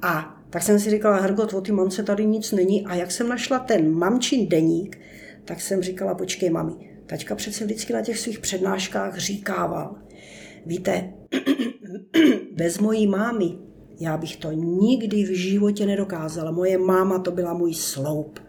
A 0.02 0.41
tak 0.52 0.64
jsem 0.64 0.80
si 0.80 0.90
říkala, 0.90 1.18
Hergot, 1.18 1.54
o 1.54 1.62
ty 1.62 1.72
mamce 1.72 2.04
tady 2.04 2.26
nic 2.26 2.52
není. 2.52 2.86
A 2.86 2.96
jak 2.96 3.12
jsem 3.12 3.30
našla 3.30 3.60
ten 3.60 3.92
mamčin 3.92 4.48
deník, 4.48 5.00
tak 5.46 5.62
jsem 5.62 5.82
říkala, 5.82 6.16
počkej 6.16 6.50
mami, 6.50 6.74
taťka 7.06 7.36
přece 7.36 7.66
vždycky 7.66 7.94
na 7.94 8.02
těch 8.02 8.20
svých 8.20 8.40
přednáškách 8.40 9.18
říkával, 9.18 9.96
víte, 10.66 11.14
bez 12.56 12.80
mojí 12.80 13.08
mámy 13.08 13.58
já 14.02 14.18
bych 14.18 14.38
to 14.38 14.52
nikdy 14.52 15.24
v 15.24 15.38
životě 15.38 15.86
nedokázala. 15.86 16.52
Moje 16.52 16.78
máma 16.78 17.20
to 17.20 17.32
byla 17.32 17.54
můj 17.54 17.74
sloup. 17.74 18.40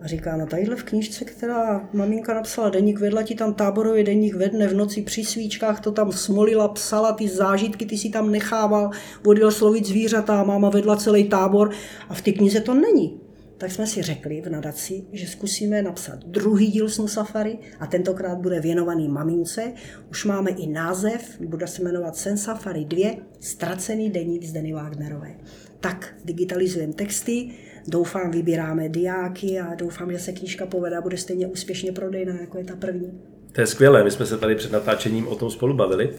A 0.00 0.06
říká, 0.06 0.36
no 0.36 0.46
tadyhle 0.46 0.76
v 0.76 0.84
knižce, 0.84 1.24
která 1.24 1.88
maminka 1.92 2.34
napsala 2.34 2.70
deník, 2.70 3.00
vedla 3.00 3.22
ti 3.22 3.34
tam 3.34 3.54
táborový 3.54 4.04
deník 4.04 4.34
ve 4.34 4.48
dne 4.48 4.68
v 4.68 4.74
noci 4.74 5.02
při 5.02 5.24
svíčkách, 5.24 5.80
to 5.80 5.92
tam 5.92 6.12
smolila, 6.12 6.68
psala 6.68 7.12
ty 7.12 7.28
zážitky, 7.28 7.86
ty 7.86 7.98
si 7.98 8.10
tam 8.10 8.30
nechával, 8.30 8.90
odjel 9.26 9.50
slovit 9.50 9.86
zvířata, 9.86 10.44
máma 10.44 10.70
vedla 10.70 10.96
celý 10.96 11.28
tábor 11.28 11.70
a 12.08 12.14
v 12.14 12.22
té 12.22 12.32
knize 12.32 12.60
to 12.60 12.74
není 12.74 13.20
tak 13.58 13.72
jsme 13.72 13.86
si 13.86 14.02
řekli 14.02 14.40
v 14.40 14.48
nadaci, 14.50 15.04
že 15.12 15.26
zkusíme 15.26 15.82
napsat 15.82 16.24
druhý 16.24 16.66
díl 16.66 16.88
Snu 16.88 17.08
Safari 17.08 17.58
a 17.80 17.86
tentokrát 17.86 18.38
bude 18.38 18.60
věnovaný 18.60 19.08
mamince. 19.08 19.72
Už 20.10 20.24
máme 20.24 20.50
i 20.50 20.66
název, 20.66 21.40
bude 21.40 21.66
se 21.66 21.82
jmenovat 21.82 22.16
Sen 22.16 22.36
Safari 22.36 22.84
2, 22.84 23.16
Ztracený 23.40 24.10
deník 24.10 24.44
z 24.44 24.52
Denny 24.52 24.72
Wagnerové. 24.72 25.34
Tak 25.80 26.14
digitalizujeme 26.24 26.92
texty, 26.92 27.50
doufám, 27.90 28.30
vybíráme 28.30 28.88
diáky 28.88 29.60
a 29.60 29.74
doufám, 29.74 30.12
že 30.12 30.18
se 30.18 30.32
knížka 30.32 30.66
povede 30.66 30.96
a 30.96 31.00
bude 31.00 31.16
stejně 31.16 31.46
úspěšně 31.46 31.92
prodejná, 31.92 32.40
jako 32.40 32.58
je 32.58 32.64
ta 32.64 32.76
první. 32.76 33.20
To 33.52 33.60
je 33.60 33.66
skvělé, 33.66 34.04
my 34.04 34.10
jsme 34.10 34.26
se 34.26 34.38
tady 34.38 34.54
před 34.54 34.72
natáčením 34.72 35.28
o 35.28 35.34
tom 35.34 35.50
spolu 35.50 35.74
bavili 35.74 36.10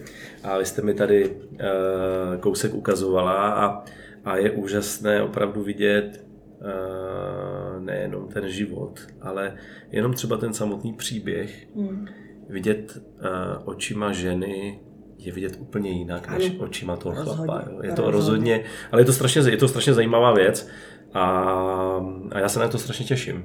a 0.44 0.58
vy 0.58 0.66
jste 0.66 0.82
mi 0.82 0.94
tady 0.94 1.30
uh, 1.30 1.58
kousek 2.40 2.74
ukazovala 2.74 3.54
a, 3.54 3.84
a 4.26 4.38
je 4.38 4.52
úžasné 4.52 5.24
opravdu 5.24 5.64
vidět, 5.64 6.30
Eh, 6.62 7.80
nejenom 7.80 8.28
ten 8.28 8.50
život, 8.50 9.00
ale 9.22 9.56
jenom 9.92 10.14
třeba 10.14 10.38
ten 10.38 10.54
samotný 10.54 10.94
příběh, 10.94 11.68
mm. 11.76 12.08
vidět 12.50 12.98
uh, 12.98 13.70
očima 13.70 14.12
ženy 14.12 14.80
je 15.18 15.32
vidět 15.32 15.58
úplně 15.60 15.92
jinak 15.92 16.28
ano. 16.28 16.38
než 16.38 16.54
očima 16.60 16.96
toho 16.96 17.16
rozhodně, 17.16 17.46
chlapa. 17.46 17.70
Jo. 17.72 17.80
Je 17.84 17.92
to 17.92 18.12
rozhodně. 18.12 18.12
rozhodně, 18.12 18.64
ale 18.92 19.02
je 19.02 19.06
to 19.06 19.14
strašně, 19.14 19.42
je 19.42 19.58
to 19.58 19.68
strašně 19.68 19.94
zajímavá 19.94 20.34
věc 20.34 20.68
a, 21.13 21.24
a 22.32 22.39
já 22.39 22.50
se 22.50 22.60
na 22.60 22.68
to 22.68 22.78
strašně 22.78 23.06
těším. 23.06 23.44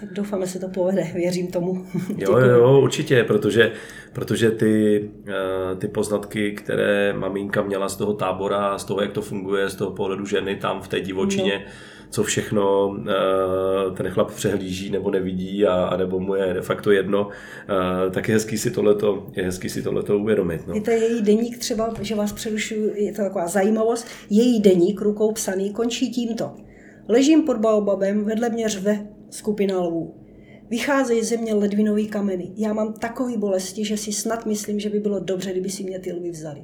Tak 0.00 0.12
doufám, 0.12 0.40
že 0.40 0.46
se 0.46 0.58
to 0.58 0.68
povede, 0.68 1.10
věřím 1.14 1.46
tomu. 1.46 1.86
jo, 2.16 2.38
jo, 2.38 2.80
určitě, 2.80 3.24
protože, 3.24 3.72
protože 4.12 4.50
ty, 4.50 5.04
eh, 5.28 5.76
ty 5.76 5.88
poznatky, 5.88 6.52
které 6.52 7.12
maminka 7.12 7.62
měla 7.62 7.88
z 7.88 7.96
toho 7.96 8.14
tábora, 8.14 8.78
z 8.78 8.84
toho, 8.84 9.00
jak 9.00 9.12
to 9.12 9.22
funguje, 9.22 9.68
z 9.70 9.74
toho 9.74 9.90
pohledu 9.90 10.26
ženy 10.26 10.56
tam 10.56 10.82
v 10.82 10.88
té 10.88 11.00
divočině, 11.00 11.62
no 11.64 11.72
co 12.10 12.22
všechno 12.22 12.96
eh, 13.08 13.94
ten 13.96 14.08
chlap 14.08 14.34
přehlíží 14.34 14.90
nebo 14.90 15.10
nevidí 15.10 15.66
a, 15.66 15.84
a 15.84 15.96
nebo 15.96 16.20
mu 16.20 16.34
je 16.34 16.54
de 16.54 16.62
facto 16.62 16.90
jedno, 16.90 17.28
eh, 17.28 18.10
tak 18.10 18.28
je 18.28 18.34
hezký 18.34 18.58
si 18.58 18.70
tohleto, 18.70 19.26
je 19.32 19.44
hezký 19.44 19.68
si 19.68 19.82
tohleto 19.82 20.18
uvědomit. 20.18 20.66
No. 20.66 20.74
Je 20.74 20.80
to 20.80 20.90
její 20.90 21.22
deník 21.22 21.58
třeba, 21.58 21.94
že 22.00 22.14
vás 22.14 22.32
přerušuju, 22.32 22.92
je 22.94 23.12
to 23.12 23.22
taková 23.22 23.46
zajímavost, 23.46 24.06
její 24.30 24.60
deník 24.60 25.00
rukou 25.00 25.32
psaný 25.32 25.70
končí 25.70 26.10
tímto. 26.10 26.65
Ležím 27.08 27.42
pod 27.42 27.56
baobabem, 27.56 28.24
vedle 28.24 28.50
mě 28.50 28.68
řve 28.68 29.06
skupina 29.30 29.80
lvů. 29.80 30.14
Vycházejí 30.70 31.22
ze 31.22 31.36
mě 31.36 31.54
ledvinový 31.54 32.08
kameny. 32.08 32.52
Já 32.56 32.72
mám 32.72 32.92
takový 32.92 33.36
bolesti, 33.36 33.84
že 33.84 33.96
si 33.96 34.12
snad 34.12 34.46
myslím, 34.46 34.80
že 34.80 34.90
by 34.90 35.00
bylo 35.00 35.20
dobře, 35.20 35.50
kdyby 35.50 35.70
si 35.70 35.84
mě 35.84 35.98
ty 35.98 36.12
lvy 36.12 36.30
vzali. 36.30 36.62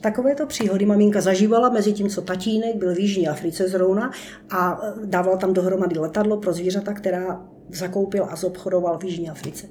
Takovéto 0.00 0.46
příhody 0.46 0.86
maminka 0.86 1.20
zažívala 1.20 1.68
mezi 1.68 1.92
tím, 1.92 2.08
co 2.08 2.22
tatínek 2.22 2.76
byl 2.76 2.94
v 2.94 2.98
Jižní 2.98 3.28
Africe 3.28 3.68
zrovna 3.68 4.10
a 4.50 4.80
e, 4.82 5.06
dával 5.06 5.38
tam 5.38 5.52
dohromady 5.52 5.98
letadlo 5.98 6.36
pro 6.36 6.52
zvířata, 6.52 6.92
která 6.92 7.48
zakoupil 7.68 8.26
a 8.30 8.36
zobchodoval 8.36 8.98
v 8.98 9.04
Jižní 9.04 9.30
Africe. 9.30 9.66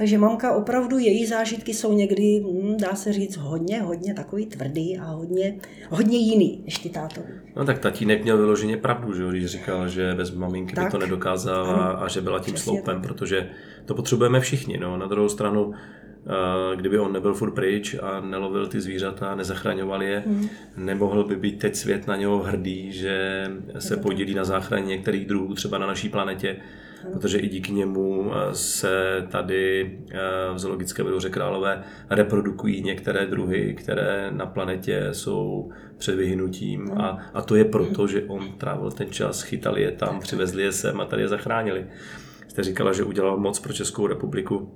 Takže 0.00 0.18
mamka 0.18 0.52
opravdu, 0.52 0.98
její 0.98 1.26
zážitky 1.26 1.74
jsou 1.74 1.92
někdy, 1.92 2.40
hm, 2.44 2.76
dá 2.76 2.94
se 2.94 3.12
říct, 3.12 3.36
hodně, 3.36 3.80
hodně 3.80 4.14
takový 4.14 4.46
tvrdý 4.46 4.98
a 4.98 5.04
hodně, 5.04 5.58
hodně 5.90 6.18
jiný 6.18 6.62
než 6.64 6.78
ty 6.78 6.88
tátovi. 6.88 7.28
No 7.56 7.64
tak 7.64 7.78
tatínek 7.78 8.22
měl 8.22 8.38
vyloženě 8.38 8.76
pravdu, 8.76 9.14
že 9.14 9.28
když 9.28 9.46
říkal, 9.46 9.88
že 9.88 10.14
bez 10.14 10.34
maminky 10.34 10.74
tak, 10.74 10.84
by 10.84 10.90
to 10.90 10.98
nedokázal 10.98 11.70
a, 11.70 11.90
a 11.90 12.08
že 12.08 12.20
byla 12.20 12.38
tím 12.38 12.56
sloupem, 12.56 13.00
tak. 13.00 13.02
protože 13.02 13.50
to 13.84 13.94
potřebujeme 13.94 14.40
všichni. 14.40 14.78
No. 14.78 14.96
Na 14.96 15.06
druhou 15.06 15.28
stranu 15.28 15.74
kdyby 16.74 16.98
on 16.98 17.12
nebyl 17.12 17.34
furt 17.34 17.50
pryč 17.50 17.96
a 18.02 18.20
nelovil 18.20 18.66
ty 18.66 18.80
zvířata, 18.80 19.34
nezachraňoval 19.34 20.02
je, 20.02 20.22
mm. 20.26 20.48
nemohl 20.76 21.24
by 21.24 21.36
být 21.36 21.58
teď 21.58 21.74
svět 21.74 22.06
na 22.06 22.16
něho 22.16 22.38
hrdý, 22.38 22.92
že 22.92 23.46
se 23.78 23.96
podílí 23.96 24.34
na 24.34 24.44
záchraně 24.44 24.86
některých 24.86 25.26
druhů 25.26 25.54
třeba 25.54 25.78
na 25.78 25.86
naší 25.86 26.08
planetě, 26.08 26.56
protože 27.12 27.38
i 27.38 27.48
díky 27.48 27.72
němu 27.72 28.32
se 28.52 29.26
tady 29.30 29.98
v 30.54 30.58
zoologické 30.58 31.02
vyhoře 31.02 31.30
Králové 31.30 31.82
reprodukují 32.10 32.82
některé 32.82 33.26
druhy, 33.26 33.74
které 33.74 34.30
na 34.30 34.46
planetě 34.46 35.08
jsou 35.12 35.70
před 35.98 36.14
vyhynutím 36.16 36.80
mm. 36.80 37.00
a, 37.00 37.18
a 37.34 37.42
to 37.42 37.56
je 37.56 37.64
proto, 37.64 38.06
že 38.06 38.22
on 38.22 38.52
trávil 38.58 38.90
ten 38.90 39.10
čas, 39.10 39.42
chytali 39.42 39.82
je 39.82 39.90
tam, 39.90 40.20
přivezli 40.20 40.62
je 40.62 40.72
sem 40.72 41.00
a 41.00 41.04
tady 41.04 41.22
je 41.22 41.28
zachránili. 41.28 41.86
Jste 42.48 42.62
říkala, 42.62 42.92
že 42.92 43.04
udělal 43.04 43.36
moc 43.36 43.58
pro 43.60 43.72
Českou 43.72 44.06
republiku 44.06 44.72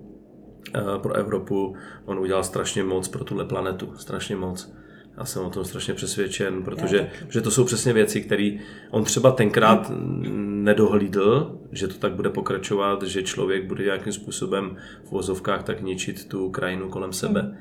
Eh, 0.74 0.98
pro 0.98 1.14
Evropu. 1.14 1.76
On 2.04 2.18
udělal 2.18 2.44
strašně 2.44 2.84
moc 2.84 3.08
pro 3.08 3.24
tuhle 3.24 3.44
planetu, 3.44 3.92
strašně 3.96 4.36
moc. 4.36 4.74
Já 5.18 5.24
jsem 5.24 5.42
o 5.42 5.50
tom 5.50 5.64
strašně 5.64 5.94
přesvědčen, 5.94 6.62
protože 6.62 7.10
že 7.28 7.40
to 7.40 7.50
jsou 7.50 7.64
přesně 7.64 7.92
věci, 7.92 8.20
které 8.20 8.50
on 8.90 9.04
třeba 9.04 9.32
tenkrát 9.32 9.92
nedohlídl, 10.64 11.60
že 11.72 11.88
to 11.88 11.94
tak 11.94 12.12
bude 12.12 12.30
pokračovat, 12.30 13.02
že 13.02 13.22
člověk 13.22 13.66
bude 13.66 13.84
nějakým 13.84 14.12
způsobem 14.12 14.76
v 15.04 15.10
vozovkách 15.10 15.62
tak 15.62 15.82
ničit 15.82 16.28
tu 16.28 16.50
krajinu 16.50 16.88
kolem 16.88 17.12
sebe. 17.12 17.40
Hmm. 17.40 17.56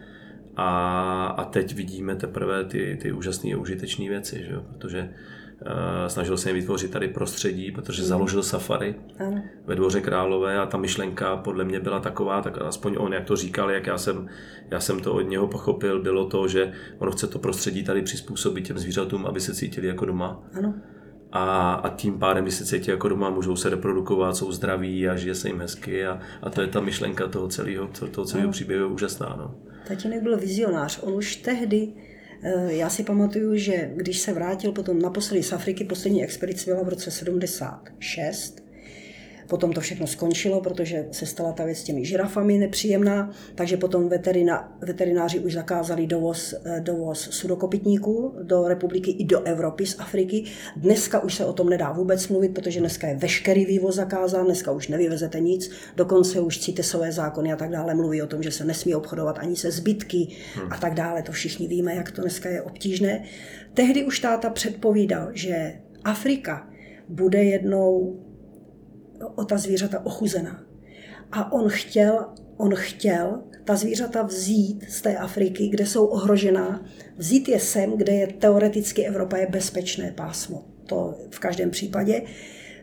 A, 0.55 1.25
a 1.27 1.45
teď 1.45 1.75
vidíme 1.75 2.15
teprve 2.15 2.63
ty, 2.65 2.99
ty 3.01 3.11
úžasné 3.11 3.53
a 3.53 3.57
užitečné 3.57 4.09
věci, 4.09 4.43
že 4.47 4.53
jo? 4.53 4.63
protože 4.69 5.09
snažil 6.07 6.37
se 6.37 6.49
jim 6.49 6.55
vytvořit 6.55 6.91
tady 6.91 7.07
prostředí, 7.07 7.71
protože 7.71 8.01
mm. 8.01 8.07
založil 8.07 8.43
safari 8.43 8.95
ano. 9.19 9.43
ve 9.65 9.75
Dvoře 9.75 10.01
Králové 10.01 10.57
a 10.57 10.65
ta 10.65 10.77
myšlenka 10.77 11.37
podle 11.37 11.63
mě 11.63 11.79
byla 11.79 11.99
taková, 11.99 12.41
tak 12.41 12.61
aspoň 12.61 12.95
on, 12.99 13.13
jak 13.13 13.25
to 13.25 13.35
říkal, 13.35 13.71
jak 13.71 13.87
já 13.87 13.97
jsem, 13.97 14.29
já 14.71 14.79
jsem 14.79 14.99
to 14.99 15.13
od 15.13 15.21
něho 15.21 15.47
pochopil, 15.47 16.01
bylo 16.01 16.25
to, 16.25 16.47
že 16.47 16.71
on 16.97 17.11
chce 17.11 17.27
to 17.27 17.39
prostředí 17.39 17.83
tady 17.83 18.01
přizpůsobit 18.01 18.67
těm 18.67 18.77
zvířatům, 18.77 19.25
aby 19.25 19.41
se 19.41 19.55
cítili 19.55 19.87
jako 19.87 20.05
doma. 20.05 20.43
Ano. 20.57 20.73
A, 21.31 21.73
a 21.73 21.89
tím 21.89 22.19
pádem, 22.19 22.43
když 22.43 22.55
se 22.55 22.65
cítí 22.65 22.91
jako 22.91 23.09
doma, 23.09 23.29
můžou 23.29 23.55
se 23.55 23.69
reprodukovat, 23.69 24.35
jsou 24.35 24.51
zdraví 24.51 25.09
a 25.09 25.15
žije 25.15 25.35
se 25.35 25.47
jim 25.47 25.59
hezky 25.59 26.05
a, 26.05 26.19
a 26.41 26.49
to 26.49 26.61
je 26.61 26.67
ta 26.67 26.79
myšlenka 26.79 27.27
toho 27.27 27.47
celého, 27.47 27.87
toho 28.11 28.25
celého 28.25 28.51
příběhu 28.51 28.93
úžasná. 28.93 29.35
No. 29.37 29.55
Tatínek 29.87 30.23
byl 30.23 30.37
vizionář. 30.37 30.99
On 31.03 31.13
už 31.13 31.35
tehdy 31.35 31.93
Eh, 31.93 32.12
já 32.67 32.89
si 32.89 33.03
pamatuju, 33.03 33.57
že 33.57 33.91
když 33.95 34.19
se 34.19 34.33
vrátil 34.33 34.71
potom 34.71 34.99
naposledy 34.99 35.43
z 35.43 35.53
Afriky, 35.53 35.83
poslední 35.83 36.23
expedice 36.23 36.71
byla 36.71 36.83
v 36.83 36.89
roce 36.89 37.11
76, 37.11 38.62
Potom 39.47 39.73
to 39.73 39.81
všechno 39.81 40.07
skončilo, 40.07 40.61
protože 40.61 41.07
se 41.11 41.25
stala 41.25 41.51
ta 41.51 41.65
věc 41.65 41.77
s 41.77 41.83
těmi 41.83 42.05
žirafami 42.05 42.57
nepříjemná, 42.57 43.31
takže 43.55 43.77
potom 43.77 44.09
veterina, 44.09 44.77
veterináři 44.81 45.39
už 45.39 45.53
zakázali 45.53 46.07
dovoz, 46.07 46.53
eh, 46.65 46.79
dovoz 46.79 47.29
sudokopitníků 47.31 48.35
do 48.43 48.67
republiky 48.67 49.11
i 49.11 49.25
do 49.25 49.43
Evropy 49.43 49.85
z 49.85 49.99
Afriky. 49.99 50.43
Dneska 50.75 51.19
už 51.19 51.33
se 51.33 51.45
o 51.45 51.53
tom 51.53 51.69
nedá 51.69 51.91
vůbec 51.91 52.27
mluvit, 52.27 52.53
protože 52.53 52.79
dneska 52.79 53.07
je 53.07 53.15
veškerý 53.15 53.65
vývoz 53.65 53.95
zakázán, 53.95 54.45
dneska 54.45 54.71
už 54.71 54.87
nevyvezete 54.87 55.39
nic, 55.39 55.71
dokonce 55.95 56.39
už 56.39 56.59
CITESové 56.59 57.11
zákony 57.11 57.53
a 57.53 57.55
tak 57.55 57.69
dále 57.69 57.93
mluví 57.93 58.21
o 58.21 58.27
tom, 58.27 58.43
že 58.43 58.51
se 58.51 58.65
nesmí 58.65 58.95
obchodovat 58.95 59.39
ani 59.39 59.55
se 59.55 59.71
zbytky 59.71 60.27
hmm. 60.55 60.73
a 60.73 60.77
tak 60.77 60.93
dále. 60.93 61.21
To 61.23 61.31
všichni 61.31 61.67
víme, 61.67 61.95
jak 61.95 62.11
to 62.11 62.21
dneska 62.21 62.49
je 62.49 62.61
obtížné. 62.61 63.23
Tehdy 63.73 64.03
už 64.03 64.19
táta 64.19 64.49
předpovídal, 64.49 65.29
že 65.33 65.73
Afrika 66.03 66.69
bude 67.09 67.43
jednou 67.43 68.19
o 69.27 69.45
ta 69.45 69.57
zvířata 69.57 70.05
ochuzená. 70.05 70.63
A 71.31 71.51
on 71.51 71.69
chtěl, 71.69 72.25
on 72.57 72.75
chtěl 72.75 73.43
ta 73.63 73.75
zvířata 73.75 74.21
vzít 74.21 74.85
z 74.89 75.01
té 75.01 75.17
Afriky, 75.17 75.67
kde 75.67 75.85
jsou 75.85 76.05
ohrožená, 76.05 76.85
vzít 77.17 77.49
je 77.49 77.59
sem, 77.59 77.97
kde 77.97 78.13
je 78.13 78.27
teoreticky 78.27 79.05
Evropa 79.05 79.37
je 79.37 79.47
bezpečné 79.47 80.11
pásmo. 80.11 80.65
To 80.85 81.15
v 81.31 81.39
každém 81.39 81.69
případě. 81.69 82.21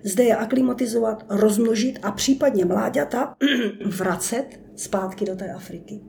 Zde 0.02 0.25
je 0.25 0.37
aklimatizovat, 0.37 1.25
rozmnožit 1.28 1.99
a 2.02 2.11
případně 2.11 2.64
mláďata 2.64 3.37
vracet 3.87 4.61
zpátky 4.76 5.25
do 5.25 5.37
té 5.37 5.52
Afriky. 5.52 6.00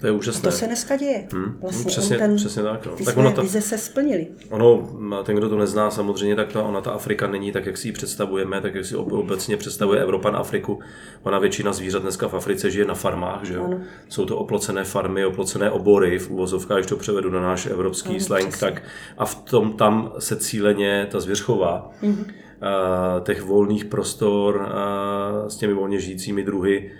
To 0.00 0.06
je 0.06 0.12
úžasné. 0.12 0.48
A 0.48 0.52
to 0.52 0.58
se 0.58 0.66
dneska 0.66 0.96
děje. 0.96 1.28
Hmm. 1.32 1.58
Vlastně 1.60 1.84
přesně, 1.84 2.18
ten, 2.18 2.36
přesně 2.36 2.62
tak. 2.62 2.86
No. 2.86 2.92
Ty 2.92 3.04
tak 3.04 3.16
ono 3.16 3.32
ta, 3.32 3.42
vize 3.42 3.60
se 3.60 3.78
splnily. 3.78 4.26
Ono, 4.50 4.88
ten, 5.24 5.36
kdo 5.36 5.48
to 5.48 5.58
nezná, 5.58 5.90
samozřejmě, 5.90 6.36
tak 6.36 6.52
ta, 6.52 6.62
ona 6.62 6.80
ta 6.80 6.90
Afrika 6.90 7.26
není 7.26 7.52
tak, 7.52 7.66
jak 7.66 7.76
si 7.76 7.88
ji 7.88 7.92
představujeme, 7.92 8.60
tak 8.60 8.74
jak 8.74 8.84
si 8.84 8.96
obecně 8.96 9.56
představuje 9.56 10.00
Evropan 10.00 10.36
Afriku. 10.36 10.80
Ona 11.22 11.38
většina 11.38 11.72
zvířat 11.72 12.02
dneska 12.02 12.28
v 12.28 12.34
Africe 12.34 12.70
žije 12.70 12.84
na 12.84 12.94
farmách, 12.94 13.44
že 13.44 13.54
jo? 13.54 13.70
Jsou 14.08 14.26
to 14.26 14.36
oplocené 14.36 14.84
farmy, 14.84 15.24
oplocené 15.24 15.70
obory 15.70 16.18
v 16.18 16.30
uvozovkách, 16.30 16.78
když 16.78 16.86
to 16.86 16.96
převedu 16.96 17.30
na 17.30 17.40
náš 17.40 17.66
evropský 17.66 18.10
ano, 18.10 18.20
slang, 18.20 18.48
přesně. 18.48 18.68
tak 18.68 18.82
a 19.18 19.24
v 19.24 19.34
tom 19.34 19.72
tam 19.72 20.12
se 20.18 20.36
cíleně 20.36 21.06
ta 21.10 21.20
zvěř 21.20 21.40
chová. 21.40 21.90
Mm-hmm. 22.02 22.24
Uh, 22.60 23.24
těch 23.24 23.42
volných 23.42 23.84
prostor 23.84 24.56
uh, 24.56 25.48
s 25.48 25.56
těmi 25.56 25.74
volně 25.74 26.00
žijícími 26.00 26.42
druhy 26.42 26.90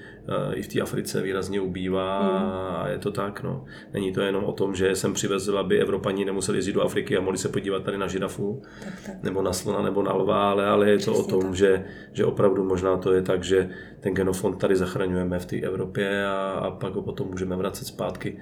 i 0.52 0.62
v 0.62 0.68
té 0.68 0.80
Africe 0.80 1.22
výrazně 1.22 1.60
ubývá 1.60 2.22
mm. 2.22 2.38
a 2.76 2.88
je 2.88 2.98
to 2.98 3.10
tak. 3.10 3.42
No. 3.42 3.64
Není 3.92 4.12
to 4.12 4.20
jenom 4.20 4.44
o 4.44 4.52
tom, 4.52 4.74
že 4.74 4.96
jsem 4.96 5.14
přivezl, 5.14 5.58
aby 5.58 5.80
Evropani 5.80 6.24
nemuseli 6.24 6.58
jezdit 6.58 6.72
do 6.72 6.82
Afriky 6.82 7.16
a 7.16 7.20
mohli 7.20 7.38
se 7.38 7.48
podívat 7.48 7.82
tady 7.82 7.98
na 7.98 8.06
žirafu, 8.06 8.62
tak, 8.84 8.94
tak. 9.06 9.22
nebo 9.22 9.42
na 9.42 9.52
slona, 9.52 9.82
nebo 9.82 10.02
na 10.02 10.12
lva, 10.12 10.50
ale, 10.50 10.66
ale 10.66 10.90
je 10.90 10.98
to 10.98 11.12
Přesně 11.12 11.34
o 11.34 11.40
tom, 11.40 11.54
že, 11.54 11.84
že 12.12 12.24
opravdu 12.24 12.64
možná 12.64 12.96
to 12.96 13.12
je 13.12 13.22
tak, 13.22 13.44
že 13.44 13.68
ten 14.00 14.14
genofond 14.14 14.58
tady 14.58 14.76
zachraňujeme 14.76 15.38
v 15.38 15.46
té 15.46 15.56
Evropě 15.56 16.26
a, 16.26 16.50
a 16.50 16.70
pak 16.70 16.94
ho 16.94 17.02
potom 17.02 17.28
můžeme 17.28 17.56
vracet 17.56 17.84
zpátky. 17.84 18.38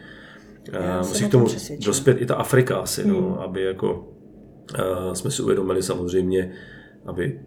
Já 0.72 0.98
Musí 0.98 1.24
k 1.24 1.30
tomu 1.30 1.46
dospět 1.84 2.22
i 2.22 2.26
ta 2.26 2.34
Afrika 2.34 2.76
asi, 2.76 3.04
mm. 3.04 3.10
no, 3.10 3.20
hmm. 3.20 3.38
aby 3.38 3.62
jako 3.62 4.08
uh, 4.78 5.12
jsme 5.12 5.30
si 5.30 5.42
uvědomili 5.42 5.82
samozřejmě, 5.82 6.52
aby 7.06 7.40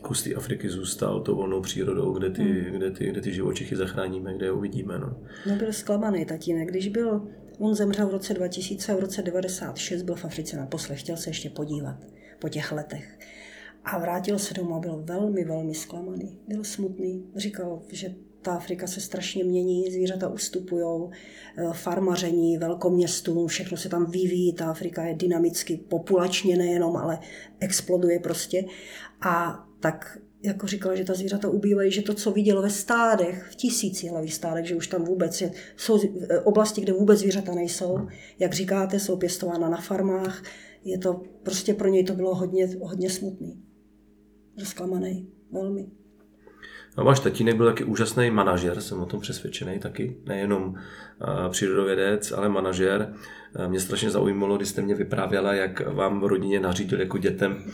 kus 0.00 0.22
té 0.22 0.34
Afriky 0.34 0.70
zůstal 0.70 1.20
tou 1.20 1.36
volnou 1.36 1.60
přírodou, 1.60 2.12
kde 2.12 2.30
ty, 2.30 2.42
hmm. 2.42 2.76
kde 2.76 2.90
ty, 2.90 3.10
kde 3.10 3.20
ty 3.20 3.32
živočichy 3.32 3.76
zachráníme, 3.76 4.34
kde 4.34 4.46
je 4.46 4.52
uvidíme. 4.52 4.98
No. 4.98 5.16
no 5.46 5.56
byl 5.56 5.72
zklamaný 5.72 6.24
tatínek, 6.24 6.68
když 6.68 6.88
byl, 6.88 7.28
on 7.58 7.74
zemřel 7.74 8.06
v 8.06 8.10
roce 8.10 8.34
2000 8.34 8.92
a 8.92 8.96
v 8.96 9.00
roce 9.00 9.22
96 9.22 10.02
byl 10.02 10.14
v 10.14 10.24
Africe 10.24 10.56
naposled, 10.56 10.96
chtěl 10.96 11.16
se 11.16 11.30
ještě 11.30 11.50
podívat 11.50 11.96
po 12.38 12.48
těch 12.48 12.72
letech. 12.72 13.18
A 13.84 13.98
vrátil 13.98 14.38
se 14.38 14.54
domů 14.54 14.74
a 14.74 14.78
byl 14.78 15.02
velmi, 15.04 15.44
velmi 15.44 15.74
zklamaný. 15.74 16.38
Byl 16.48 16.64
smutný. 16.64 17.24
Říkal, 17.36 17.82
že 17.88 18.14
ta 18.42 18.54
Afrika 18.54 18.86
se 18.86 19.00
strašně 19.00 19.44
mění, 19.44 19.92
zvířata 19.92 20.28
ustupují, 20.28 21.10
eh, 21.56 21.68
farmaření, 21.72 22.58
velkoměstům, 22.58 23.46
všechno 23.46 23.76
se 23.76 23.88
tam 23.88 24.10
vyvíjí, 24.10 24.52
ta 24.52 24.70
Afrika 24.70 25.04
je 25.04 25.14
dynamicky, 25.14 25.76
populačně 25.76 26.56
nejenom, 26.56 26.96
ale 26.96 27.18
exploduje 27.60 28.20
prostě. 28.20 28.64
A 29.20 29.66
tak 29.80 30.18
jako 30.42 30.66
říkala, 30.66 30.94
že 30.94 31.04
ta 31.04 31.14
zvířata 31.14 31.48
ubývají, 31.48 31.92
že 31.92 32.02
to, 32.02 32.14
co 32.14 32.30
viděl 32.30 32.62
ve 32.62 32.70
stádech, 32.70 33.48
v 33.50 33.54
tisícihlavých 33.54 34.34
stádech, 34.34 34.66
že 34.66 34.76
už 34.76 34.86
tam 34.86 35.04
vůbec 35.04 35.40
je, 35.40 35.50
jsou 35.76 36.00
eh, 36.30 36.40
oblasti, 36.40 36.80
kde 36.80 36.92
vůbec 36.92 37.18
zvířata 37.18 37.54
nejsou, 37.54 37.98
jak 38.38 38.54
říkáte, 38.54 39.00
jsou 39.00 39.16
pěstována 39.16 39.68
na 39.68 39.80
farmách, 39.80 40.42
je 40.84 40.98
to, 40.98 41.22
prostě 41.42 41.74
pro 41.74 41.88
něj 41.88 42.04
to 42.04 42.14
bylo 42.14 42.34
hodně, 42.34 42.68
hodně 42.80 43.10
smutný. 43.10 43.62
Rozklamaný, 44.58 45.28
velmi. 45.52 45.99
A 47.00 47.02
váš 47.02 47.20
tatínek 47.20 47.56
byl 47.56 47.66
taky 47.66 47.84
úžasný 47.84 48.30
manažer, 48.30 48.80
jsem 48.80 49.00
o 49.00 49.06
tom 49.06 49.20
přesvědčený 49.20 49.78
taky, 49.78 50.16
nejenom 50.26 50.64
uh, 50.64 50.76
přírodovědec, 51.50 52.32
ale 52.32 52.48
manažer. 52.48 53.14
Uh, 53.58 53.68
mě 53.68 53.80
strašně 53.80 54.10
zaujímalo, 54.10 54.56
když 54.56 54.68
jste 54.68 54.82
mě 54.82 54.94
vyprávěla, 54.94 55.54
jak 55.54 55.94
vám 55.94 56.20
v 56.20 56.24
rodině 56.24 56.60
nařídil 56.60 57.00
jako 57.00 57.18
dětem, 57.18 57.64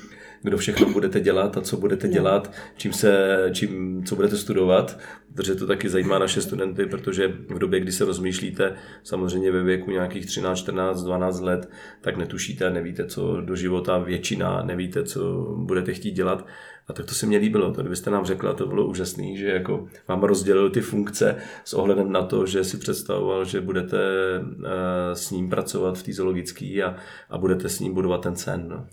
kdo 0.42 0.58
všechno 0.58 0.88
budete 0.88 1.20
dělat 1.20 1.56
a 1.56 1.60
co 1.60 1.76
budete 1.76 2.08
dělat, 2.08 2.52
čím 2.76 2.92
se, 2.92 3.36
čím, 3.52 4.04
co 4.04 4.16
budete 4.16 4.36
studovat, 4.36 4.98
protože 5.34 5.54
to 5.54 5.66
taky 5.66 5.88
zajímá 5.88 6.18
naše 6.18 6.42
studenty, 6.42 6.86
protože 6.86 7.28
v 7.28 7.58
době, 7.58 7.80
kdy 7.80 7.92
se 7.92 8.04
rozmýšlíte, 8.04 8.76
samozřejmě 9.02 9.52
ve 9.52 9.62
věku 9.62 9.90
nějakých 9.90 10.26
13, 10.26 10.58
14, 10.58 11.02
12 11.02 11.40
let, 11.40 11.70
tak 12.00 12.16
netušíte, 12.16 12.70
nevíte, 12.70 13.06
co 13.06 13.40
do 13.40 13.56
života 13.56 13.98
většina, 13.98 14.62
nevíte, 14.62 15.04
co 15.04 15.20
budete 15.56 15.92
chtít 15.92 16.12
dělat. 16.12 16.46
A 16.88 16.92
tak 16.92 17.06
to 17.06 17.14
se 17.14 17.26
mně 17.26 17.38
líbilo, 17.38 17.72
to 17.72 17.80
kdybyste 17.80 18.10
nám 18.10 18.24
řekla, 18.24 18.54
to 18.54 18.66
bylo 18.66 18.86
úžasné, 18.86 19.36
že 19.36 19.48
jako 19.48 19.88
vám 20.08 20.22
rozdělil 20.22 20.70
ty 20.70 20.80
funkce 20.80 21.36
s 21.64 21.74
ohledem 21.74 22.12
na 22.12 22.22
to, 22.22 22.46
že 22.46 22.64
si 22.64 22.76
představoval, 22.76 23.44
že 23.44 23.60
budete 23.60 23.98
eh, 23.98 25.16
s 25.16 25.30
ním 25.30 25.50
pracovat 25.50 25.98
v 25.98 26.02
té 26.02 26.12
zoologické 26.12 26.82
a, 26.84 26.96
a 27.30 27.38
budete 27.38 27.68
s 27.68 27.80
ním 27.80 27.94
budovat 27.94 28.22
ten 28.22 28.36
sen. 28.36 28.68
No. 28.68 28.86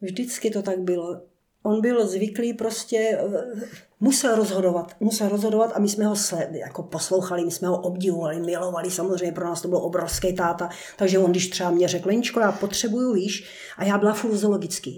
Vždycky 0.00 0.50
to 0.50 0.62
tak 0.62 0.78
bylo. 0.78 1.20
On 1.62 1.80
byl 1.80 2.06
zvyklý 2.06 2.54
prostě 2.54 3.18
eh, 3.20 3.60
musel 4.02 4.36
rozhodovat, 4.36 4.94
musel 5.00 5.28
rozhodovat 5.28 5.72
a 5.74 5.78
my 5.78 5.88
jsme 5.88 6.06
ho 6.06 6.16
sled, 6.16 6.48
jako 6.52 6.82
poslouchali, 6.82 7.44
my 7.44 7.50
jsme 7.50 7.68
ho 7.68 7.78
obdivovali, 7.78 8.40
milovali, 8.40 8.90
samozřejmě 8.90 9.32
pro 9.32 9.44
nás 9.44 9.62
to 9.62 9.68
byl 9.68 9.78
obrovský 9.78 10.32
táta, 10.32 10.68
takže 10.96 11.18
on 11.18 11.30
když 11.30 11.48
třeba 11.48 11.70
mě 11.70 11.88
řekl, 11.88 12.08
Leničko, 12.08 12.40
já 12.40 12.52
potřebuju, 12.52 13.12
víš, 13.12 13.44
a 13.76 13.84
já 13.84 13.98
byla 13.98 14.12
furt. 14.12 14.32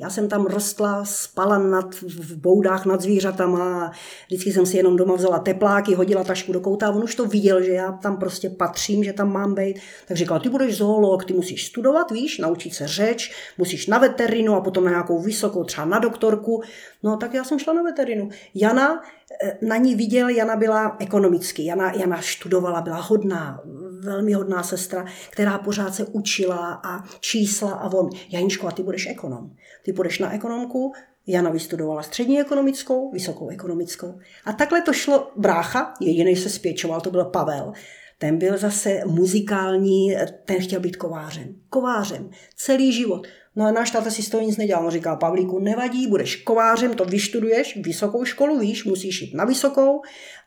Já 0.00 0.10
jsem 0.10 0.28
tam 0.28 0.46
rostla, 0.46 1.04
spala 1.04 1.58
nad, 1.58 1.94
v 1.94 2.36
boudách 2.36 2.86
nad 2.86 3.00
zvířatama, 3.00 3.92
vždycky 4.26 4.52
jsem 4.52 4.66
si 4.66 4.76
jenom 4.76 4.96
doma 4.96 5.14
vzala 5.14 5.38
tepláky, 5.38 5.94
hodila 5.94 6.24
tašku 6.24 6.52
do 6.52 6.60
kouta 6.60 6.90
on 6.90 7.04
už 7.04 7.14
to 7.14 7.26
viděl, 7.26 7.62
že 7.62 7.72
já 7.72 7.92
tam 7.92 8.16
prostě 8.16 8.50
patřím, 8.50 9.04
že 9.04 9.12
tam 9.12 9.32
mám 9.32 9.54
být. 9.54 9.80
Tak 10.08 10.16
říkal, 10.16 10.40
ty 10.40 10.48
budeš 10.48 10.76
zoolog, 10.76 11.24
ty 11.24 11.32
musíš 11.32 11.66
studovat, 11.66 12.10
víš, 12.10 12.38
naučit 12.38 12.74
se 12.74 12.88
řeč, 12.88 13.32
musíš 13.58 13.86
na 13.86 13.98
veterinu 13.98 14.54
a 14.54 14.60
potom 14.60 14.84
na 14.84 14.90
nějakou 14.90 15.22
vysokou, 15.22 15.64
třeba 15.64 15.84
na 15.84 15.98
doktorku. 15.98 16.62
No 17.04 17.16
tak 17.16 17.34
já 17.34 17.44
jsem 17.44 17.58
šla 17.58 17.72
na 17.72 17.82
veterinu. 17.82 18.28
Jana 18.54 19.02
Eh, 19.42 19.58
na 19.62 19.76
ní 19.76 19.94
viděl, 19.94 20.28
Jana 20.28 20.56
byla 20.56 20.96
ekonomicky. 20.98 21.64
Jana, 21.64 21.92
Jana 21.92 22.20
študovala, 22.20 22.80
byla 22.80 22.96
hodná, 23.00 23.60
velmi 24.00 24.32
hodná 24.32 24.62
sestra, 24.62 25.04
která 25.30 25.58
pořád 25.58 25.94
se 25.94 26.04
učila 26.04 26.80
a 26.84 27.04
čísla 27.20 27.72
a 27.72 27.92
on, 27.92 28.10
Janičko, 28.28 28.66
a 28.66 28.70
ty 28.70 28.82
budeš 28.82 29.06
ekonom. 29.06 29.50
Ty 29.82 29.92
budeš 29.92 30.18
na 30.18 30.34
ekonomku, 30.34 30.92
Jana 31.26 31.50
vystudovala 31.50 32.02
střední 32.02 32.40
ekonomickou, 32.40 33.10
vysokou 33.10 33.48
ekonomickou. 33.48 34.18
A 34.44 34.52
takhle 34.52 34.82
to 34.82 34.92
šlo 34.92 35.30
brácha, 35.36 35.94
jediný 36.00 36.36
se 36.36 36.50
spěčoval, 36.50 37.00
to 37.00 37.10
byl 37.10 37.24
Pavel. 37.24 37.72
Ten 38.18 38.38
byl 38.38 38.58
zase 38.58 39.00
muzikální, 39.06 40.16
ten 40.44 40.60
chtěl 40.60 40.80
být 40.80 40.96
kovářem. 40.96 41.54
Kovářem. 41.70 42.30
Celý 42.56 42.92
život. 42.92 43.26
No 43.56 43.64
a 43.64 43.72
náš 43.72 43.90
táta 43.90 44.10
si 44.10 44.22
z 44.22 44.28
toho 44.28 44.42
nic 44.42 44.56
nedělal. 44.56 44.84
On 44.84 44.90
říká, 44.90 45.16
Pavlíku, 45.16 45.58
nevadí, 45.58 46.06
budeš 46.06 46.36
kovářem, 46.36 46.94
to 46.94 47.04
vyštuduješ, 47.04 47.76
vysokou 47.76 48.24
školu, 48.24 48.58
víš, 48.58 48.84
musíš 48.84 49.22
jít 49.22 49.34
na 49.34 49.44
vysokou 49.44 50.02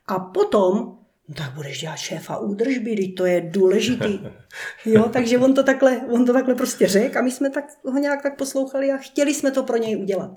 a 0.06 0.20
potom 0.20 0.98
no 1.28 1.36
tak 1.36 1.54
budeš 1.54 1.82
dělat 1.82 1.96
šéfa 1.96 2.38
údržby, 2.38 3.08
to 3.08 3.26
je 3.26 3.41
důležitý. 3.41 4.20
Jo, 4.86 5.10
takže 5.13 5.38
on 5.38 5.54
to 5.54 5.63
takhle, 5.63 6.02
on 6.10 6.26
to 6.26 6.34
takhle 6.34 6.56
prostě 6.56 6.88
řekl 6.88 7.17
a 7.17 7.22
my 7.22 7.32
jsme 7.32 7.50
tak, 7.50 7.65
ho 7.86 8.00
nějak 8.00 8.24
tak 8.24 8.38
poslouchali 8.38 8.91
a 8.91 8.98
chtěli 8.98 9.34
jsme 9.34 9.52
to 9.52 9.63
pro 9.63 9.78
něj 9.78 9.98
udělat. 9.98 10.32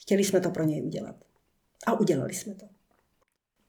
Chtěli 0.00 0.24
jsme 0.24 0.40
to 0.40 0.50
pro 0.50 0.64
něj 0.64 0.82
udělat. 0.82 1.16
A 1.86 2.00
udělali 2.00 2.34
jsme 2.34 2.54
to. 2.54 2.66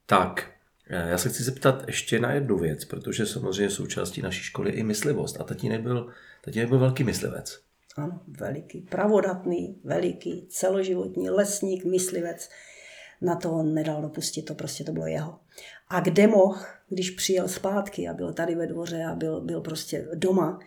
Tak, 0.06 0.52
eh, 0.90 1.10
já 1.10 1.18
se 1.18 1.30
chci 1.30 1.44
zeptat 1.44 1.84
ještě 1.88 2.20
na 2.20 2.32
jednu 2.32 2.58
věc, 2.58 2.86
protože 2.86 3.26
samozřejmě 3.26 3.70
součástí 3.70 4.22
naší 4.22 4.44
školy 4.44 4.72
je 4.72 4.76
i 4.76 4.84
myslivost. 4.84 5.42
A 5.42 5.44
tatínek 5.44 5.82
byl, 5.82 6.14
tatínek 6.42 6.70
byl 6.70 6.80
velký 6.80 7.04
myslivec. 7.04 7.64
Ano, 7.98 8.22
veliký, 8.28 8.82
pravodatný, 8.82 9.82
veliký, 9.84 10.48
celoživotní 10.50 11.30
lesník, 11.30 11.86
myslivec. 11.86 12.50
Na 13.22 13.36
to 13.36 13.52
on 13.52 13.74
nedal 13.74 14.02
dopustit, 14.02 14.46
to 14.46 14.56
prostě 14.56 14.84
to 14.84 14.92
bylo 14.92 15.08
jeho. 15.08 15.40
A 15.90 16.00
kde 16.00 16.28
mohl, 16.28 16.60
když 16.90 17.12
přijel 17.12 17.48
zpátky 17.48 18.08
a 18.08 18.14
byl 18.14 18.34
tady 18.34 18.56
ve 18.56 18.68
dvoře 18.68 19.04
a 19.04 19.16
byl, 19.16 19.42
byl 19.42 19.62
prostě 19.62 20.08
doma, 20.14 20.60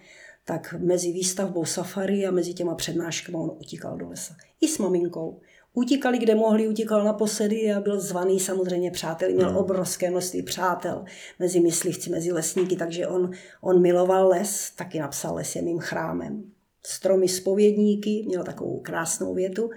tak 0.44 0.74
mezi 0.78 1.12
výstavbou 1.12 1.64
safari 1.64 2.26
a 2.26 2.30
mezi 2.30 2.54
těma 2.54 2.74
přednáškami 2.74 3.38
on 3.38 3.50
utíkal 3.60 3.98
do 3.98 4.08
lesa. 4.08 4.34
I 4.60 4.68
s 4.68 4.78
maminkou. 4.78 5.40
Utíkali, 5.74 6.18
kde 6.18 6.34
mohli, 6.34 6.68
utíkal 6.68 7.04
na 7.04 7.12
posedy 7.12 7.72
a 7.72 7.80
byl 7.80 8.00
zvaný 8.00 8.40
samozřejmě 8.40 8.90
přáteli. 8.90 9.34
Měl 9.34 9.52
no. 9.52 9.60
obrovské 9.60 10.10
množství 10.10 10.42
přátel 10.42 11.04
mezi 11.38 11.60
myslivci, 11.60 12.10
mezi 12.10 12.32
lesníky, 12.32 12.76
takže 12.76 13.06
on, 13.06 13.30
on 13.60 13.82
miloval 13.82 14.28
les, 14.28 14.70
taky 14.70 14.98
napsal 14.98 15.34
Les 15.34 15.56
je 15.56 15.62
mým 15.62 15.78
chrámem 15.78 16.55
stromy 16.86 17.28
spovědníky, 17.28 18.24
měl 18.26 18.44
takovou 18.44 18.80
krásnou 18.80 19.34
větu 19.34 19.70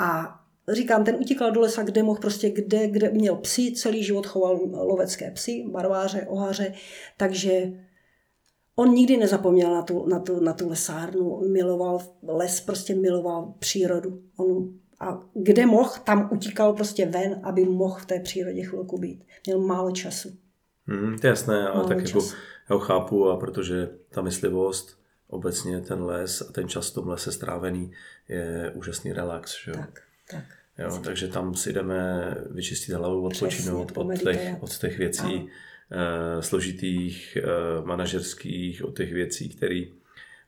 a 0.00 0.40
říkám, 0.72 1.04
ten 1.04 1.16
utíkal 1.20 1.52
do 1.52 1.60
lesa, 1.60 1.82
kde 1.82 2.02
mohl 2.02 2.20
prostě, 2.20 2.50
kde, 2.50 2.88
kde 2.88 3.10
měl 3.10 3.36
psy, 3.36 3.72
celý 3.72 4.04
život 4.04 4.26
choval 4.26 4.60
lovecké 4.72 5.30
psy, 5.30 5.64
barváře, 5.70 6.26
ohaře, 6.28 6.72
takže 7.16 7.72
on 8.76 8.94
nikdy 8.94 9.16
nezapomněl 9.16 9.74
na 9.74 9.82
tu, 9.82 10.06
na 10.06 10.18
tu, 10.18 10.40
na 10.40 10.52
tu 10.52 10.68
lesárnu, 10.68 11.48
miloval 11.48 12.00
les, 12.22 12.60
prostě 12.60 12.94
miloval 12.94 13.54
přírodu. 13.58 14.22
On, 14.36 14.68
a 15.00 15.20
kde 15.34 15.66
mohl, 15.66 15.90
tam 16.04 16.28
utíkal 16.32 16.72
prostě 16.72 17.06
ven, 17.06 17.40
aby 17.42 17.64
mohl 17.64 17.98
v 17.98 18.06
té 18.06 18.20
přírodě 18.20 18.62
chvilku 18.62 18.98
být. 18.98 19.24
Měl 19.46 19.60
málo 19.60 19.90
času. 19.90 20.28
Hmm, 20.86 21.18
to 21.18 21.26
je 21.26 21.28
jasné, 21.28 21.68
ale 21.68 21.74
málo 21.74 21.88
tak 21.88 22.06
jako 22.06 22.18
já 22.70 22.74
ho 22.76 22.78
chápu, 22.78 23.28
a 23.28 23.36
protože 23.36 23.90
ta 24.10 24.22
myslivost, 24.22 24.98
obecně 25.34 25.80
ten 25.80 26.02
les 26.02 26.42
a 26.42 26.52
ten 26.52 26.68
čas 26.68 26.90
v 26.90 26.94
tom 26.94 27.08
lese 27.08 27.32
strávený 27.32 27.92
je 28.28 28.72
úžasný 28.74 29.12
relax. 29.12 29.64
Že? 29.64 29.72
Tak, 29.72 30.00
tak. 30.30 30.44
Jo, 30.78 31.00
takže 31.04 31.28
tam 31.28 31.54
si 31.54 31.72
jdeme 31.72 32.34
vyčistit 32.50 32.94
hlavu, 32.94 33.26
odpočinout 33.26 33.92
od 33.94 34.18
těch, 34.18 34.62
od 34.62 34.78
těch 34.78 34.98
věcí 34.98 35.34
uh, 35.34 36.40
složitých, 36.40 37.38
uh, 37.78 37.86
manažerských, 37.86 38.84
od 38.84 38.96
těch 38.96 39.12
věcí, 39.12 39.48
který, 39.48 39.92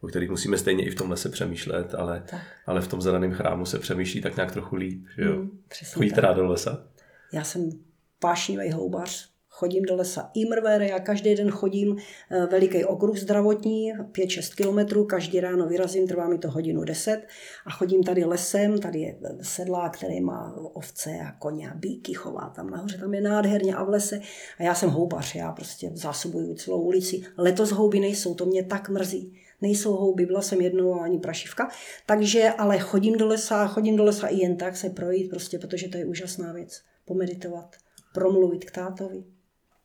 o 0.00 0.06
kterých 0.06 0.30
musíme 0.30 0.58
stejně 0.58 0.86
i 0.86 0.90
v 0.90 0.94
tom 0.94 1.10
lese 1.10 1.28
přemýšlet, 1.28 1.94
ale, 1.94 2.22
ale 2.66 2.80
v 2.80 2.88
tom 2.88 3.02
zeleném 3.02 3.32
chrámu 3.32 3.66
se 3.66 3.78
přemýšlí 3.78 4.20
tak 4.20 4.36
nějak 4.36 4.52
trochu 4.52 4.76
líp. 4.76 5.06
Že 5.16 5.22
jo? 5.22 5.36
Mm, 5.36 5.58
Chodíte 5.92 6.20
rád 6.20 6.34
do 6.34 6.46
lesa? 6.46 6.86
Já 7.32 7.44
jsem 7.44 7.70
pášnivý 8.18 8.70
houbař, 8.70 9.35
chodím 9.56 9.82
do 9.82 9.96
lesa 9.96 10.30
Imrvere, 10.34 10.88
já 10.88 10.98
každý 11.00 11.34
den 11.34 11.50
chodím 11.50 11.96
eh, 12.30 12.46
veliký 12.46 12.84
okruh 12.84 13.18
zdravotní, 13.18 13.92
5-6 13.94 14.54
kilometrů, 14.54 15.04
každý 15.04 15.40
ráno 15.40 15.66
vyrazím, 15.66 16.08
trvá 16.08 16.28
mi 16.28 16.38
to 16.38 16.50
hodinu 16.50 16.84
10 16.84 17.26
a 17.66 17.70
chodím 17.70 18.02
tady 18.02 18.24
lesem, 18.24 18.78
tady 18.78 19.00
je 19.00 19.18
sedlá, 19.42 19.88
který 19.88 20.20
má 20.20 20.56
ovce 20.72 21.10
a 21.28 21.32
koně 21.32 21.70
a 21.70 21.74
bíky, 21.74 22.14
chová 22.14 22.52
tam 22.56 22.70
nahoře, 22.70 22.98
tam 22.98 23.14
je 23.14 23.20
nádherně 23.20 23.74
a 23.74 23.84
v 23.84 23.88
lese 23.88 24.20
a 24.58 24.62
já 24.62 24.74
jsem 24.74 24.90
houbař, 24.90 25.34
já 25.34 25.52
prostě 25.52 25.90
zásobuju 25.94 26.54
celou 26.54 26.80
ulici. 26.80 27.22
Letos 27.38 27.70
houby 27.70 28.00
nejsou, 28.00 28.34
to 28.34 28.46
mě 28.46 28.62
tak 28.64 28.88
mrzí. 28.88 29.32
Nejsou 29.60 29.92
houby, 29.96 30.26
byla 30.26 30.42
jsem 30.42 30.60
jednou 30.60 31.00
ani 31.00 31.18
prašivka, 31.18 31.68
takže 32.06 32.50
ale 32.58 32.78
chodím 32.78 33.18
do 33.18 33.26
lesa, 33.26 33.66
chodím 33.66 33.96
do 33.96 34.04
lesa 34.04 34.26
i 34.26 34.36
jen 34.36 34.56
tak 34.56 34.76
se 34.76 34.90
projít, 34.90 35.30
prostě 35.30 35.58
protože 35.58 35.88
to 35.88 35.98
je 35.98 36.04
úžasná 36.04 36.52
věc, 36.52 36.80
pomeditovat, 37.04 37.76
promluvit 38.14 38.64
k 38.64 38.70
tátovi, 38.70 39.24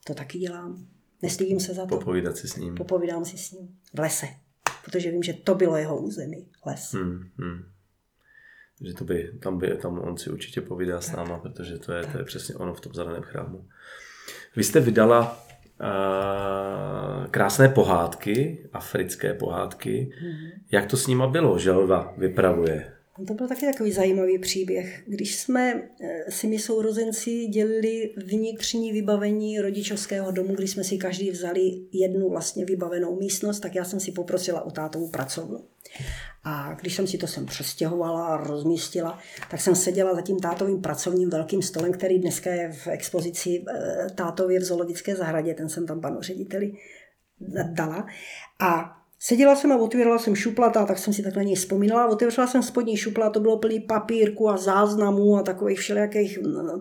to 0.04 0.14
taky 0.14 0.40
dělám. 0.40 0.86
Nestydím 1.22 1.60
se 1.60 1.74
za 1.74 1.86
to. 1.86 1.98
Popovídat 1.98 2.38
si 2.38 2.48
s 2.48 2.56
ním. 2.56 2.76
Popovídám 2.76 3.26
si 3.26 3.38
s 3.38 3.52
ním. 3.52 3.80
V 3.94 4.00
lese. 4.00 4.28
Protože 4.86 5.12
vím, 5.12 5.24
že 5.24 5.34
to 5.34 5.56
bylo 5.56 5.78
jeho 5.78 6.02
území. 6.02 6.48
Les. 6.66 6.94
Hmm, 6.94 7.30
hmm. 7.38 7.64
Že 8.88 8.94
to 8.94 9.04
by, 9.04 9.32
tam, 9.42 9.58
by, 9.58 9.78
tam 9.78 10.00
on 10.00 10.18
si 10.18 10.30
určitě 10.30 10.62
povídá 10.62 10.94
tak. 10.94 11.04
s 11.04 11.12
náma, 11.12 11.38
protože 11.38 11.78
to 11.78 11.94
je, 11.94 12.06
to 12.06 12.18
je 12.18 12.24
přesně 12.24 12.56
ono 12.56 12.74
v 12.74 12.82
tom 12.82 12.94
zeleném 12.94 13.24
chrámu. 13.24 13.68
Vy 14.56 14.64
jste 14.64 14.80
vydala 14.80 15.46
uh, 15.82 17.28
krásné 17.28 17.70
pohádky, 17.70 18.70
africké 18.74 19.34
pohádky. 19.34 20.12
Mm-hmm. 20.24 20.52
Jak 20.72 20.86
to 20.86 20.98
s 20.98 21.08
nima 21.08 21.28
bylo? 21.28 21.60
Želva 21.60 22.14
vypravuje. 22.18 22.94
To 23.28 23.34
byl 23.34 23.48
taky 23.48 23.66
takový 23.66 23.92
zajímavý 23.92 24.40
příběh. 24.40 25.04
Když 25.08 25.36
jsme 25.36 25.90
eh, 26.02 26.32
si 26.32 26.48
my 26.48 26.60
sourozenci 26.60 27.48
dělili 27.48 28.14
vnitřní 28.18 28.92
vybavení 28.92 29.60
rodičovského 29.60 30.32
domu, 30.32 30.56
kdy 30.56 30.68
jsme 30.68 30.84
si 30.84 30.98
každý 30.98 31.32
vzali 31.32 31.62
jednu 31.92 32.30
vlastně 32.30 32.66
vybavenou 32.66 33.20
místnost, 33.20 33.60
tak 33.60 33.76
já 33.76 33.86
jsem 33.86 34.00
si 34.00 34.12
poprosila 34.12 34.62
o 34.62 34.72
tátovou 34.72 35.10
pracovnu. 35.10 35.64
A 36.44 36.74
když 36.82 36.96
jsem 36.96 37.08
si 37.08 37.18
to 37.18 37.28
sem 37.28 37.46
přestěhovala 37.46 38.28
a 38.28 38.38
rozmístila, 38.38 39.20
tak 39.52 39.62
jsem 39.62 39.76
seděla 39.76 40.16
za 40.16 40.22
tím 40.22 40.40
tátovým 40.40 40.82
pracovním 40.82 41.30
velkým 41.30 41.62
stolem, 41.62 41.92
který 41.92 42.20
dneska 42.20 42.54
je 42.54 42.72
v 42.72 42.88
expozici 42.88 43.64
eh, 43.68 44.08
tátově 44.16 44.60
v 44.60 44.64
zoologické 44.64 45.16
zahradě, 45.16 45.54
ten 45.54 45.70
jsem 45.70 45.88
tam 45.88 46.02
panu 46.02 46.22
řediteli 46.22 46.74
dala. 47.74 48.08
A 48.60 49.01
Seděla 49.24 49.56
jsem 49.56 49.72
a 49.72 49.78
otvírala 49.78 50.20
jsem 50.20 50.36
šuplata, 50.36 50.86
tak 50.86 50.98
jsem 50.98 51.14
si 51.14 51.24
tak 51.24 51.36
na 51.36 51.44
něj 51.44 51.56
vzpomínala. 51.56 52.08
Otevřela 52.08 52.48
jsem 52.48 52.64
spodní 52.64 52.98
šupla, 52.98 53.30
to 53.30 53.40
bylo 53.40 53.58
plný 53.58 53.80
papírku 53.80 54.50
a 54.50 54.58
záznamů 54.58 55.38
a 55.38 55.44
takových 55.44 55.80
všelijakých 55.80 56.40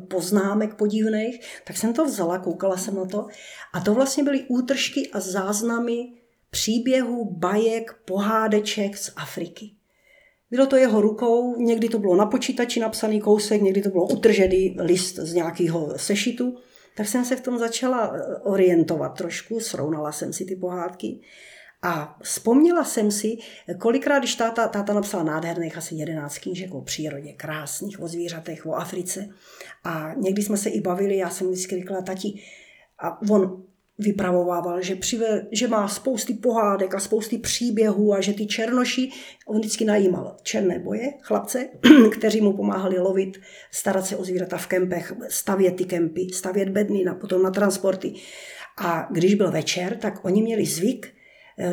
poznámek 0.09 0.74
podivných. 0.74 1.40
Tak 1.64 1.76
jsem 1.76 1.92
to 1.92 2.05
vzala, 2.05 2.38
koukala 2.38 2.76
jsem 2.76 2.94
na 2.94 3.05
to. 3.05 3.26
A 3.72 3.81
to 3.81 3.94
vlastně 3.94 4.24
byly 4.24 4.44
útržky 4.48 5.11
a 5.12 5.20
záznamy 5.20 6.12
příběhů, 6.50 7.35
bajek, 7.35 7.96
pohádeček 8.05 8.96
z 8.96 9.12
Afriky. 9.16 9.70
Bylo 10.50 10.66
to 10.66 10.76
jeho 10.76 11.00
rukou, 11.00 11.57
někdy 11.57 11.88
to 11.88 11.98
bylo 11.98 12.16
na 12.16 12.26
počítači 12.26 12.81
napsaný 12.81 13.20
kousek, 13.20 13.62
někdy 13.62 13.83
to 13.83 13.88
bylo 13.88 14.07
utržený 14.07 14.76
list 14.81 15.16
z 15.16 15.35
nějakého 15.35 15.98
sešitu. 15.98 16.57
Tak 16.96 17.09
jsem 17.09 17.24
se 17.24 17.37
v 17.37 17.40
tom 17.40 17.59
začala 17.59 18.12
eh, 18.14 18.37
orientovat 18.37 19.18
trošku, 19.18 19.61
srovnala 19.61 20.12
jsem 20.12 20.33
si 20.33 20.44
ty 20.44 20.57
pohádky. 20.57 21.20
A 21.83 22.19
vzpomněla 22.23 22.85
jsem 22.85 23.11
si, 23.11 23.37
kolikrát, 23.79 24.19
když 24.19 24.35
táta, 24.35 24.69
táta 24.69 24.93
napsala 24.93 25.25
nádherných 25.25 25.77
asi 25.77 25.95
11 25.95 26.38
knížek 26.38 26.75
o 26.75 26.83
přírodě, 26.83 27.33
krásných, 27.33 28.01
o 28.01 28.09
zvířatech, 28.09 28.66
o 28.66 28.75
Africe. 28.75 29.29
A 29.85 30.14
někdy 30.16 30.43
jsme 30.43 30.57
se 30.57 30.71
i 30.71 30.81
bavili, 30.81 31.16
já 31.16 31.31
jsem 31.31 31.51
vždycky 31.51 31.77
říkala, 31.77 32.03
tati, 32.03 32.43
a 32.99 33.23
on 33.31 33.62
vypravovával, 33.99 34.83
že, 34.83 34.97
přive, 34.97 35.47
že 35.53 35.69
má 35.69 35.88
spousty 35.88 36.35
pohádek 36.35 36.95
a 36.95 37.01
spousty 37.01 37.38
příběhů 37.38 38.14
a 38.14 38.21
že 38.21 38.33
ty 38.33 38.47
černoši, 38.47 39.11
on 39.47 39.59
vždycky 39.59 39.85
najímal 39.85 40.37
černé 40.43 40.79
boje, 40.79 41.12
chlapce, 41.23 41.69
kteří 42.12 42.40
mu 42.40 42.57
pomáhali 42.57 42.99
lovit, 42.99 43.40
starat 43.71 44.07
se 44.07 44.16
o 44.16 44.25
zvířata 44.25 44.57
v 44.57 44.66
kempech, 44.66 45.12
stavět 45.29 45.77
ty 45.77 45.85
kempy, 45.85 46.29
stavět 46.33 46.69
bedny, 46.69 47.05
na, 47.05 47.14
potom 47.14 47.43
na 47.43 47.51
transporty. 47.51 48.14
A 48.79 49.09
když 49.11 49.35
byl 49.35 49.51
večer, 49.51 49.97
tak 49.97 50.25
oni 50.25 50.43
měli 50.43 50.66
zvyk 50.66 51.19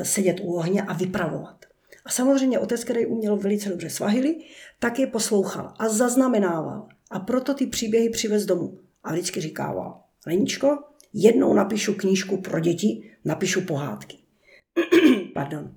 sedět 0.03 0.39
u 0.39 0.53
ohně 0.53 0.81
a 0.81 0.93
vypravovat. 0.93 1.65
A 2.05 2.09
samozřejmě 2.09 2.59
otec, 2.59 2.83
který 2.83 3.05
uměl 3.05 3.37
velice 3.37 3.69
dobře 3.69 3.89
svahili, 3.89 4.35
tak 4.79 4.99
je 4.99 5.07
poslouchal 5.07 5.73
a 5.79 5.89
zaznamenával. 5.89 6.87
A 7.11 7.19
proto 7.19 7.53
ty 7.53 7.67
příběhy 7.67 8.09
přivez 8.09 8.45
domů. 8.45 8.79
A 9.03 9.13
vždycky 9.13 9.41
říkával, 9.41 10.01
Leničko, 10.27 10.77
jednou 11.13 11.53
napíšu 11.53 11.93
knížku 11.93 12.37
pro 12.41 12.59
děti, 12.59 13.11
napíšu 13.25 13.61
pohádky. 13.61 14.17
Pardon. 15.33 15.75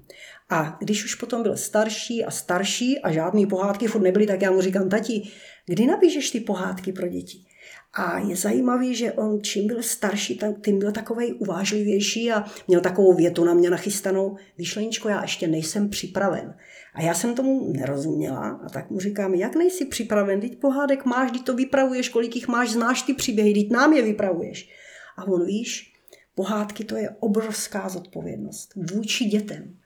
A 0.51 0.77
když 0.81 1.05
už 1.05 1.15
potom 1.15 1.43
byl 1.43 1.57
starší 1.57 2.25
a 2.25 2.31
starší 2.31 2.99
a 2.99 3.13
žádný 3.13 3.47
pohádky 3.47 3.87
furt 3.87 4.03
nebyly, 4.03 4.27
tak 4.27 4.43
já 4.43 4.51
mu 4.51 4.61
říkám, 4.61 4.89
tati, 4.89 5.23
kdy 5.67 5.87
napíšeš 5.87 6.31
ty 6.31 6.41
pohádky 6.41 6.93
pro 6.93 7.09
děti? 7.09 7.45
A 7.93 8.19
je 8.19 8.37
zajímavý, 8.37 8.95
že 8.95 9.13
on 9.13 9.43
čím 9.43 9.67
byl 9.67 9.83
starší, 9.83 10.39
tím 10.65 10.79
byl 10.79 10.93
takový 10.93 11.33
uvážlivější 11.33 12.33
a 12.33 12.45
měl 12.69 12.81
takovou 12.81 13.15
větu 13.15 13.45
na 13.45 13.55
mě 13.55 13.71
nachystanou, 13.71 14.37
Vyšleničko, 14.59 15.09
já 15.09 15.23
ještě 15.23 15.49
nejsem 15.49 15.89
připraven. 15.89 16.55
A 16.95 17.03
já 17.03 17.15
jsem 17.15 17.35
tomu 17.35 17.73
nerozuměla 17.73 18.61
a 18.67 18.69
tak 18.69 18.91
mu 18.91 19.01
říkám, 19.01 19.35
jak 19.35 19.57
nejsi 19.57 19.85
připraven, 19.85 20.41
teď 20.41 20.59
pohádek 20.59 21.05
máš, 21.05 21.31
teď 21.31 21.45
to 21.45 21.55
vypravuješ, 21.55 22.09
kolik 22.09 22.37
jich 22.37 22.49
máš, 22.49 22.71
znáš 22.71 23.03
ty 23.03 23.15
příběhy, 23.15 23.55
teď 23.55 23.71
nám 23.71 23.93
je 23.93 24.03
vypravuješ. 24.03 24.71
A 25.17 25.25
on 25.25 25.47
víš, 25.47 25.95
pohádky 26.35 26.85
to 26.85 26.97
je 26.97 27.11
obrovská 27.21 27.89
zodpovědnost 27.89 28.75
vůči 28.93 29.25
dětem. 29.25 29.77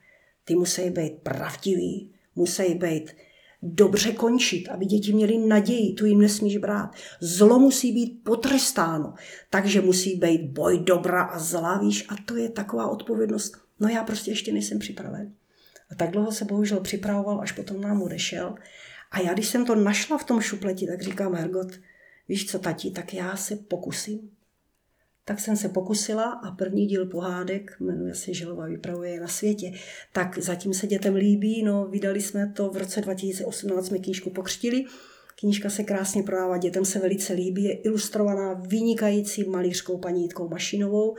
Ty 0.45 0.55
musí 0.55 0.89
být 0.89 1.13
pravdivý, 1.23 2.11
musí 2.35 2.73
být 2.73 3.11
dobře 3.65 4.11
končit, 4.11 4.67
aby 4.67 4.85
děti 4.85 5.13
měly 5.13 5.37
naději, 5.37 5.93
tu 5.93 6.05
jim 6.05 6.21
nesmíš 6.21 6.57
brát. 6.57 6.95
Zlo 7.19 7.59
musí 7.59 7.91
být 7.91 8.23
potrestáno, 8.23 9.13
takže 9.49 9.81
musí 9.81 10.15
být 10.15 10.41
boj 10.51 10.79
dobra 10.79 11.23
a 11.23 11.39
zla, 11.39 11.77
víš, 11.77 12.05
a 12.09 12.15
to 12.25 12.35
je 12.35 12.49
taková 12.49 12.87
odpovědnost. 12.87 13.57
No 13.79 13.89
já 13.89 14.03
prostě 14.03 14.31
ještě 14.31 14.53
nejsem 14.53 14.79
připraven. 14.79 15.33
A 15.91 15.95
tak 15.95 16.11
dlouho 16.11 16.31
se 16.31 16.45
bohužel 16.45 16.79
připravoval, 16.79 17.41
až 17.41 17.51
potom 17.51 17.81
nám 17.81 18.01
odešel. 18.01 18.55
A 19.11 19.19
já, 19.19 19.33
když 19.33 19.47
jsem 19.47 19.65
to 19.65 19.75
našla 19.75 20.17
v 20.17 20.23
tom 20.23 20.41
šupleti, 20.41 20.87
tak 20.87 21.01
říkám, 21.01 21.33
Hergot, 21.33 21.71
víš 22.29 22.51
co, 22.51 22.59
tati, 22.59 22.91
tak 22.91 23.13
já 23.13 23.35
se 23.35 23.55
pokusím 23.55 24.34
tak 25.25 25.39
jsem 25.39 25.57
se 25.57 25.69
pokusila 25.69 26.23
a 26.23 26.51
první 26.51 26.85
díl 26.85 27.05
pohádek, 27.05 27.71
jmenuje 27.79 28.15
se 28.15 28.33
Želova 28.33 28.65
vypravuje 28.65 29.19
na 29.19 29.27
světě, 29.27 29.71
tak 30.13 30.37
zatím 30.37 30.73
se 30.73 30.87
dětem 30.87 31.15
líbí, 31.15 31.63
no 31.63 31.87
vydali 31.87 32.21
jsme 32.21 32.53
to 32.55 32.69
v 32.69 32.77
roce 32.77 33.01
2018, 33.01 33.87
jsme 33.87 33.99
knížku 33.99 34.29
pokřtili, 34.29 34.85
Knížka 35.39 35.69
se 35.69 35.83
krásně 35.83 36.23
prodává, 36.23 36.57
dětem 36.57 36.85
se 36.85 36.99
velice 36.99 37.33
líbí, 37.33 37.63
je 37.63 37.73
ilustrovaná 37.73 38.53
vynikající 38.53 39.43
malířkou 39.43 39.97
paní 39.97 40.21
Jitkou 40.21 40.49
Mašinovou. 40.49 41.15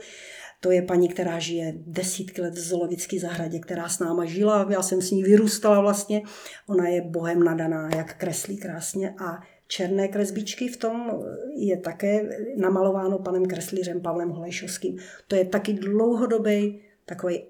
To 0.59 0.71
je 0.71 0.81
paní, 0.81 1.09
která 1.09 1.39
žije 1.39 1.73
desítky 1.77 2.41
let 2.41 2.53
v 2.53 2.59
zoologické 2.59 3.19
zahradě, 3.19 3.59
která 3.59 3.89
s 3.89 3.99
náma 3.99 4.25
žila. 4.25 4.67
Já 4.69 4.81
jsem 4.81 5.01
s 5.01 5.11
ní 5.11 5.23
vyrůstala 5.23 5.81
vlastně. 5.81 6.21
Ona 6.67 6.87
je 6.87 7.01
bohem 7.01 7.43
nadaná, 7.43 7.89
jak 7.95 8.17
kreslí 8.17 8.57
krásně 8.57 9.09
a 9.09 9.39
černé 9.67 10.07
kresbičky 10.07 10.67
v 10.67 10.77
tom 10.77 11.11
je 11.55 11.77
také 11.77 12.29
namalováno 12.57 13.19
panem 13.19 13.45
kreslířem 13.45 14.01
Pavlem 14.01 14.29
Holešovským. 14.29 14.97
To 15.27 15.35
je 15.35 15.45
taky 15.45 15.73
dlouhodobý 15.73 16.81
takový 17.05 17.43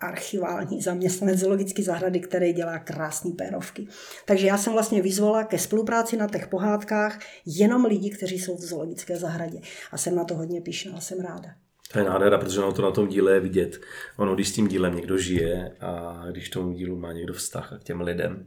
archivální 0.00 0.82
zaměstnanec 0.82 1.38
zoologické 1.38 1.82
zahrady, 1.82 2.20
který 2.20 2.52
dělá 2.52 2.78
krásné 2.78 3.30
pérovky. 3.30 3.86
Takže 4.26 4.46
já 4.46 4.58
jsem 4.58 4.72
vlastně 4.72 5.02
vyzvala 5.02 5.44
ke 5.44 5.58
spolupráci 5.58 6.16
na 6.16 6.28
těch 6.28 6.48
pohádkách 6.48 7.18
jenom 7.46 7.84
lidi, 7.84 8.10
kteří 8.10 8.38
jsou 8.38 8.56
v 8.56 8.60
zoologické 8.60 9.16
zahradě. 9.16 9.60
A 9.92 9.98
jsem 9.98 10.14
na 10.14 10.24
to 10.24 10.34
hodně 10.34 10.60
píšná, 10.60 11.00
jsem 11.00 11.20
ráda. 11.20 11.48
To 11.92 11.98
je 11.98 12.04
nádhera, 12.04 12.38
protože 12.38 12.60
ono 12.60 12.72
to 12.72 12.82
na 12.82 12.90
tom 12.90 13.08
díle 13.08 13.32
je 13.32 13.40
vidět. 13.40 13.80
Ono, 14.16 14.34
když 14.34 14.48
s 14.48 14.52
tím 14.52 14.68
dílem 14.68 14.96
někdo 14.96 15.18
žije 15.18 15.76
a 15.80 16.22
když 16.30 16.50
tomu 16.50 16.72
dílu 16.72 16.96
má 16.96 17.12
někdo 17.12 17.34
vztah 17.34 17.72
a 17.72 17.78
k 17.78 17.84
těm 17.84 18.00
lidem, 18.00 18.46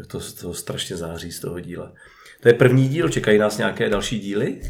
tak 0.00 0.06
to, 0.06 0.20
to 0.40 0.54
strašně 0.54 0.96
září 0.96 1.32
z 1.32 1.40
toho 1.40 1.60
díla. 1.60 1.94
To 2.40 2.48
je 2.48 2.54
první 2.54 2.88
díl, 2.88 3.08
čekají 3.08 3.38
nás 3.38 3.58
nějaké 3.58 3.88
další 3.88 4.18
díly? 4.18 4.60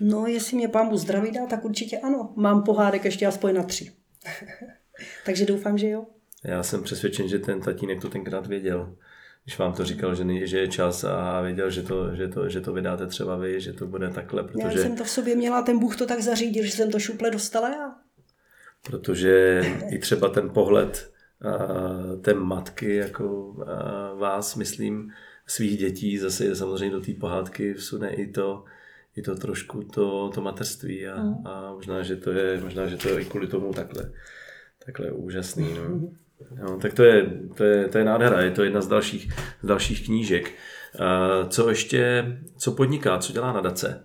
No, 0.00 0.26
jestli 0.26 0.56
mě 0.56 0.68
pán 0.68 0.96
zdraví 0.96 1.30
dá, 1.30 1.46
tak 1.46 1.64
určitě 1.64 1.98
ano. 1.98 2.32
Mám 2.36 2.62
pohádek 2.62 3.04
ještě 3.04 3.26
aspoň 3.26 3.54
na 3.54 3.62
tři. 3.62 3.92
Takže 5.26 5.46
doufám, 5.46 5.78
že 5.78 5.88
jo. 5.88 6.06
Já 6.44 6.62
jsem 6.62 6.82
přesvědčen, 6.82 7.28
že 7.28 7.38
ten 7.38 7.60
tatínek 7.60 8.00
to 8.00 8.08
tenkrát 8.08 8.46
věděl. 8.46 8.96
Když 9.44 9.58
vám 9.58 9.72
to 9.72 9.84
říkal, 9.84 10.14
že, 10.14 10.46
že 10.46 10.58
je 10.58 10.68
čas 10.68 11.04
a 11.04 11.40
věděl, 11.40 11.70
že 11.70 11.82
to, 11.82 12.16
že, 12.16 12.28
to, 12.28 12.48
že 12.48 12.60
to 12.60 12.72
vydáte 12.72 13.06
třeba 13.06 13.36
vy, 13.36 13.60
že 13.60 13.72
to 13.72 13.86
bude 13.86 14.10
takhle. 14.10 14.42
Protože... 14.42 14.62
Já 14.64 14.70
jsem 14.70 14.96
to 14.96 15.04
v 15.04 15.10
sobě 15.10 15.36
měla, 15.36 15.62
ten 15.62 15.78
Bůh 15.78 15.96
to 15.96 16.06
tak 16.06 16.20
zařídil, 16.20 16.64
že 16.64 16.72
jsem 16.72 16.90
to 16.90 16.98
šuple 16.98 17.30
dostala 17.30 17.68
já. 17.68 17.94
Protože 18.86 19.62
i 19.90 19.98
třeba 19.98 20.28
ten 20.28 20.50
pohled 20.50 21.11
té 22.20 22.34
matky, 22.34 22.96
jako 22.96 23.56
vás, 24.18 24.56
myslím, 24.56 25.12
svých 25.46 25.78
dětí, 25.78 26.18
zase 26.18 26.56
samozřejmě 26.56 26.90
do 26.90 27.00
té 27.00 27.12
pohádky 27.20 27.74
vsune 27.74 28.10
i 28.10 28.26
to, 28.26 28.64
i 29.16 29.22
to 29.22 29.34
trošku 29.34 29.82
to, 29.82 30.30
to 30.34 30.40
mateřství 30.40 31.08
a, 31.08 31.22
mm. 31.22 31.46
a 31.46 31.72
možná, 31.72 32.02
že 32.02 32.16
to 32.16 32.30
je, 32.30 32.60
možná, 32.60 32.86
že 32.86 32.96
to 32.96 33.08
je 33.08 33.20
i 33.20 33.24
kvůli 33.24 33.46
tomu 33.46 33.72
takhle, 33.72 34.12
takhle 34.86 35.10
úžasný. 35.10 35.74
No. 35.74 36.10
No, 36.62 36.78
tak 36.78 36.94
to 36.94 37.02
je, 37.02 37.40
to, 37.56 37.64
je, 37.64 37.88
to 37.88 37.98
je 37.98 38.04
nádhera, 38.04 38.40
je 38.40 38.50
to 38.50 38.64
jedna 38.64 38.80
z 38.80 38.88
dalších, 38.88 39.32
z 39.62 39.66
dalších 39.66 40.04
knížek. 40.04 40.52
Co 41.48 41.68
ještě, 41.68 42.24
co 42.56 42.72
podniká, 42.72 43.18
co 43.18 43.32
dělá 43.32 43.52
nadace? 43.52 44.04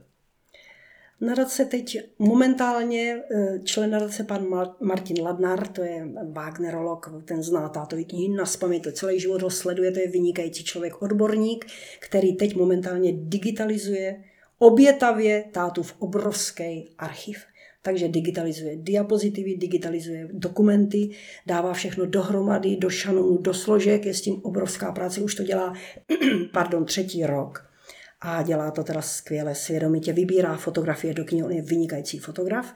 Nadace 1.22 1.66
teď 1.66 1.98
momentálně 2.20 3.22
eh, 3.32 3.60
člen 3.64 3.92
nadace 3.92 4.24
pan 4.24 4.48
Martin 4.82 5.22
Ladnar, 5.22 5.68
to 5.68 5.84
je 5.84 6.08
Wagnerolog, 6.32 7.24
ten 7.26 7.44
zná 7.44 7.70
tátový 7.70 8.06
knihy 8.06 8.30
na 8.30 8.46
to 8.84 8.92
celý 8.92 9.20
život 9.20 9.42
ho 9.42 9.50
sleduje, 9.50 9.92
to 9.92 10.00
je 10.00 10.08
vynikající 10.08 10.64
člověk, 10.64 11.02
odborník, 11.02 11.66
který 12.00 12.36
teď 12.36 12.56
momentálně 12.56 13.14
digitalizuje 13.16 14.24
obětavě 14.60 15.44
tátův 15.52 15.94
obrovský 16.00 16.90
archiv. 16.98 17.38
Takže 17.82 18.08
digitalizuje 18.08 18.76
diapozitivy, 18.76 19.56
digitalizuje 19.56 20.28
dokumenty, 20.32 21.10
dává 21.46 21.74
všechno 21.74 22.06
dohromady, 22.06 22.76
do 22.76 22.90
šanonu, 22.90 23.38
do 23.38 23.54
složek, 23.54 24.06
je 24.06 24.14
s 24.14 24.22
tím 24.22 24.42
obrovská 24.44 24.92
práce, 24.92 25.22
už 25.22 25.36
to 25.36 25.44
dělá, 25.44 25.74
pardon, 26.54 26.86
třetí 26.86 27.26
rok 27.26 27.67
a 28.22 28.44
dělá 28.44 28.72
to 28.72 28.84
teda 28.84 29.02
skvěle, 29.02 29.56
svědomitě 29.56 30.14
vybírá 30.14 30.58
fotografie 30.58 31.14
do 31.14 31.26
knihy, 31.26 31.44
on 31.44 31.52
je 31.52 31.62
vynikající 31.62 32.20
fotograf. 32.20 32.74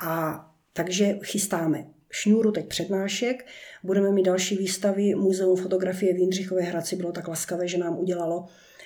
A 0.00 0.44
takže 0.72 1.18
chystáme 1.22 1.86
šňůru 2.10 2.52
teď 2.52 2.68
přednášek, 2.68 3.46
budeme 3.82 4.10
mít 4.10 4.22
další 4.22 4.56
výstavy, 4.56 5.14
Muzeum 5.14 5.56
fotografie 5.56 6.14
v 6.14 6.18
Jindřichově 6.18 6.64
Hradci 6.64 6.96
bylo 6.96 7.12
tak 7.12 7.28
laskavé, 7.28 7.68
že 7.68 7.78
nám 7.78 7.98
udělalo 7.98 8.44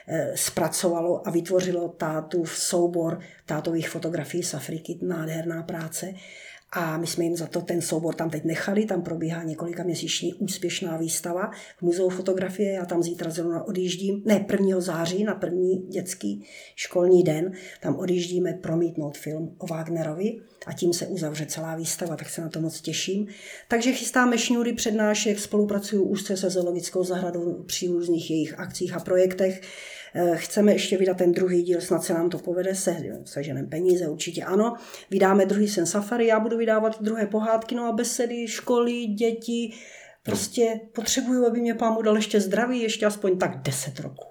eh, 0.09 0.33
zpracovalo 0.35 1.29
a 1.29 1.31
vytvořilo 1.31 1.89
tátu 1.89 2.45
v 2.45 2.57
soubor 2.57 3.21
tátových 3.47 3.89
fotografií 3.89 4.43
z 4.43 4.55
Afriky, 4.55 4.99
nádherná 5.03 5.63
práce. 5.63 6.13
A 6.73 6.99
my 6.99 7.07
jsme 7.07 7.25
jim 7.25 7.37
za 7.37 7.47
to 7.47 7.61
ten 7.61 7.81
soubor 7.81 8.15
tam 8.15 8.31
teď 8.31 8.45
nechali, 8.45 8.85
tam 8.85 9.03
probíhá 9.03 9.43
několika 9.43 9.83
měsíční 9.83 10.35
úspěšná 10.35 10.97
výstava 10.97 11.51
v 11.79 11.83
Muzeu 11.83 12.09
fotografie, 12.09 12.73
já 12.73 12.85
tam 12.85 13.03
zítra 13.03 13.31
zrovna 13.31 13.65
odjíždím, 13.65 14.23
ne 14.25 14.47
1. 14.51 14.81
září 14.81 15.25
na 15.25 15.35
první 15.35 15.77
dětský 15.89 16.45
školní 16.77 17.23
den, 17.23 17.53
tam 17.81 17.97
odjíždíme 17.97 18.53
promítnout 18.53 19.19
film 19.19 19.55
o 19.59 19.67
Wagnerovi 19.67 20.41
a 20.67 20.73
tím 20.73 20.93
se 20.93 21.07
uzavře 21.07 21.47
celá 21.47 21.77
výstava, 21.77 22.17
tak 22.17 22.31
se 22.31 22.41
na 22.41 22.49
to 22.49 22.61
moc 22.61 22.81
těším. 22.81 23.27
Takže 23.69 23.93
chystáme 23.93 24.39
šňůry 24.39 24.73
přednášek, 24.73 25.39
spolupracuju 25.39 26.03
úzce 26.03 26.37
se 26.37 26.51
zoologickou 26.51 27.05
zahradou 27.05 27.63
při 27.67 27.89
různých 27.89 28.31
jejich 28.31 28.59
akcích 28.59 28.95
a 28.95 29.01
projektech. 29.01 29.61
Eh, 30.15 30.37
chceme 30.37 30.73
ještě 30.73 30.97
vydat 30.97 31.17
ten 31.17 31.33
druhý 31.33 31.63
díl, 31.63 31.81
snad 31.81 32.05
se 32.05 32.15
nám 32.15 32.31
to 32.31 32.39
povede, 32.39 32.75
se, 32.75 32.97
seženem 33.25 33.69
peníze, 33.69 34.09
určitě 34.09 34.45
ano. 34.45 34.75
Vydáme 35.11 35.47
druhý 35.47 35.69
sen 35.69 35.87
safari, 35.87 36.27
já 36.27 36.41
budu 36.41 36.57
vydávat 36.57 37.03
druhé 37.03 37.27
pohádky, 37.27 37.75
no 37.75 37.85
a 37.85 37.93
besedy, 37.93 38.49
školy, 38.49 39.07
děti. 39.07 39.73
Prostě 40.23 40.81
potřebuju, 40.95 41.47
aby 41.47 41.61
mě 41.61 41.75
pámu 41.75 42.03
dal 42.03 42.17
ještě 42.17 42.41
zdraví, 42.41 42.83
ještě 42.83 43.07
aspoň 43.07 43.39
tak 43.39 43.63
10 43.63 44.01
roků. 44.01 44.27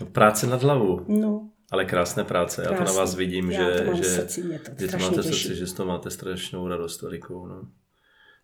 No, 0.00 0.06
práce 0.06 0.46
nad 0.46 0.62
hlavu. 0.62 1.04
No. 1.08 1.48
Ale 1.70 1.84
krásné 1.84 2.24
práce, 2.24 2.62
krásné. 2.62 2.76
já 2.76 2.84
to 2.84 2.92
na 2.92 2.98
vás 2.98 3.14
vidím, 3.14 3.50
já 3.50 3.70
že, 3.70 3.84
to 3.84 3.96
že, 3.96 4.04
srdci, 4.04 4.42
mě 4.42 4.58
to 4.58 4.70
že 4.78 4.88
to 4.88 4.98
máte 4.98 5.22
srdci, 5.22 5.54
že 5.54 5.66
z 5.66 5.72
toho 5.72 5.88
máte 5.88 6.10
strašnou 6.10 6.68
radost 6.68 7.02
velikou. 7.02 7.46
No. 7.46 7.68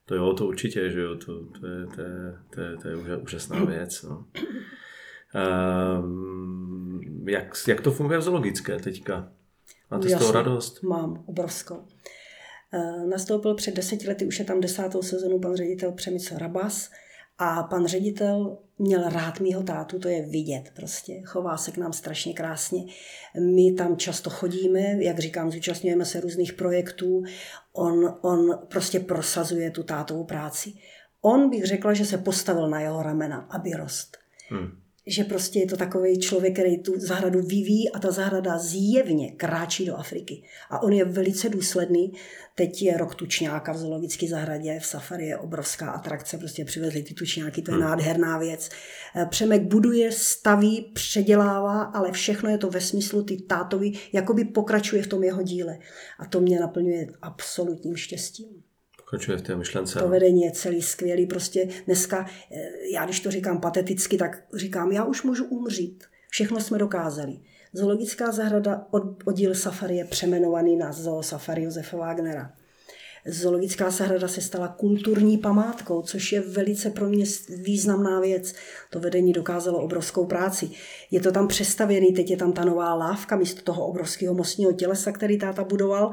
To 0.04 0.14
jo, 0.14 0.32
to 0.32 0.46
určitě, 0.46 0.90
že 0.90 1.00
jo, 1.00 1.16
to, 1.16 1.44
to, 1.60 1.66
je, 1.66 1.86
to, 1.86 2.00
je, 2.00 2.34
to, 2.54 2.60
je, 2.60 2.76
to 2.76 2.88
je 2.88 3.16
úžasná 3.16 3.64
věc. 3.64 4.02
No. 4.02 4.24
Um, 5.34 7.00
jak, 7.28 7.54
jak 7.68 7.80
to 7.80 7.90
funguje 7.90 8.18
v 8.18 8.22
zoologické 8.22 8.76
teďka? 8.76 9.32
Máte 9.90 10.10
Jasně, 10.10 10.16
z 10.16 10.20
toho 10.20 10.32
radost? 10.32 10.82
Mám, 10.82 11.24
obrovskou. 11.26 11.76
Uh, 11.76 13.06
nastoupil 13.06 13.54
před 13.54 13.74
deseti 13.74 14.08
lety, 14.08 14.26
už 14.26 14.38
je 14.38 14.44
tam 14.44 14.60
desátou 14.60 15.02
sezonu 15.02 15.38
pan 15.38 15.56
ředitel 15.56 15.92
Přemysl 15.92 16.38
Rabas 16.38 16.90
a 17.38 17.62
pan 17.62 17.86
ředitel 17.86 18.58
měl 18.78 19.08
rád 19.08 19.40
mýho 19.40 19.62
tátu, 19.62 19.98
to 19.98 20.08
je 20.08 20.26
vidět 20.26 20.72
prostě. 20.76 21.22
Chová 21.24 21.56
se 21.56 21.70
k 21.70 21.76
nám 21.76 21.92
strašně 21.92 22.34
krásně. 22.34 22.84
My 23.40 23.72
tam 23.72 23.96
často 23.96 24.30
chodíme, 24.30 24.80
jak 24.80 25.18
říkám, 25.18 25.50
zúčastňujeme 25.50 26.04
se 26.04 26.20
různých 26.20 26.52
projektů. 26.52 27.22
On, 27.72 28.18
on 28.20 28.58
prostě 28.68 29.00
prosazuje 29.00 29.70
tu 29.70 29.82
tátovou 29.82 30.24
práci. 30.24 30.72
On 31.20 31.50
bych 31.50 31.64
řekla, 31.64 31.94
že 31.94 32.04
se 32.04 32.18
postavil 32.18 32.68
na 32.68 32.80
jeho 32.80 33.02
ramena, 33.02 33.38
aby 33.50 33.70
rost. 33.70 34.16
Hmm 34.48 34.87
že 35.08 35.24
prostě 35.24 35.58
je 35.58 35.66
to 35.66 35.76
takový 35.76 36.18
člověk, 36.18 36.52
který 36.52 36.78
tu 36.78 37.00
zahradu 37.00 37.42
vyvíjí 37.42 37.92
a 37.92 37.98
ta 37.98 38.10
zahrada 38.10 38.58
zjevně 38.58 39.32
kráčí 39.32 39.86
do 39.86 39.96
Afriky. 39.96 40.42
A 40.70 40.82
on 40.82 40.92
je 40.92 41.04
velice 41.04 41.48
důsledný. 41.48 42.12
Teď 42.54 42.82
je 42.82 42.96
rok 42.96 43.14
tučňáka 43.14 43.72
v 43.72 43.76
zoologické 43.76 44.28
zahradě, 44.28 44.78
v 44.80 44.86
safari 44.86 45.26
je 45.26 45.38
obrovská 45.38 45.90
atrakce, 45.90 46.38
prostě 46.38 46.64
přivezli 46.64 47.02
ty 47.02 47.14
tučňáky, 47.14 47.62
to 47.62 47.70
je 47.70 47.74
hmm. 47.74 47.84
nádherná 47.84 48.38
věc. 48.38 48.68
Eh, 49.16 49.26
Přemek 49.26 49.62
buduje, 49.62 50.12
staví, 50.12 50.90
předělává, 50.94 51.82
ale 51.82 52.12
všechno 52.12 52.50
je 52.50 52.58
to 52.58 52.70
ve 52.70 52.80
smyslu 52.80 53.22
ty 53.22 53.36
tátovi, 53.36 53.92
jakoby 54.12 54.44
pokračuje 54.44 55.02
v 55.02 55.06
tom 55.06 55.24
jeho 55.24 55.42
díle. 55.42 55.78
A 56.18 56.26
to 56.26 56.40
mě 56.40 56.60
naplňuje 56.60 57.06
absolutním 57.22 57.96
štěstím. 57.96 58.67
Pokračuje 59.10 59.38
v 59.38 59.42
té 59.42 59.56
myšlence. 59.56 59.98
To 59.98 60.04
no. 60.04 60.10
vedení 60.10 60.42
je 60.42 60.52
celý 60.52 60.82
skvělý. 60.82 61.26
Prostě 61.26 61.68
dneska, 61.86 62.26
eh, 62.52 62.68
já 62.92 63.04
když 63.04 63.20
to 63.20 63.30
říkám 63.30 63.60
pateticky, 63.60 64.16
tak 64.16 64.42
říkám, 64.54 64.92
já 64.92 65.04
už 65.04 65.22
můžu 65.22 65.44
umřít. 65.44 66.04
Všechno 66.30 66.60
jsme 66.60 66.78
dokázali. 66.78 67.38
Zoologická 67.72 68.32
zahrada 68.32 68.86
oddíl 69.24 69.54
safari 69.54 69.96
je 69.96 70.04
přemenovaný 70.04 70.76
na 70.76 70.92
Zoo 70.92 71.22
Safari 71.22 71.62
Josefa 71.62 71.96
Wagnera. 71.96 72.52
Zoologická 73.26 73.90
zahrada 73.90 74.28
se 74.28 74.40
stala 74.40 74.68
kulturní 74.68 75.38
památkou, 75.38 76.02
což 76.02 76.32
je 76.32 76.40
velice 76.40 76.90
pro 76.90 77.08
mě 77.08 77.24
významná 77.62 78.20
věc. 78.20 78.54
To 78.90 79.00
vedení 79.00 79.32
dokázalo 79.32 79.78
obrovskou 79.78 80.26
práci. 80.26 80.70
Je 81.10 81.20
to 81.20 81.32
tam 81.32 81.48
přestavěný, 81.48 82.12
teď 82.12 82.30
je 82.30 82.36
tam 82.36 82.52
ta 82.52 82.64
nová 82.64 82.94
lávka 82.94 83.36
místo 83.36 83.62
toho 83.62 83.86
obrovského 83.86 84.34
mostního 84.34 84.72
tělesa, 84.72 85.12
který 85.12 85.38
táta 85.38 85.64
budoval. 85.64 86.10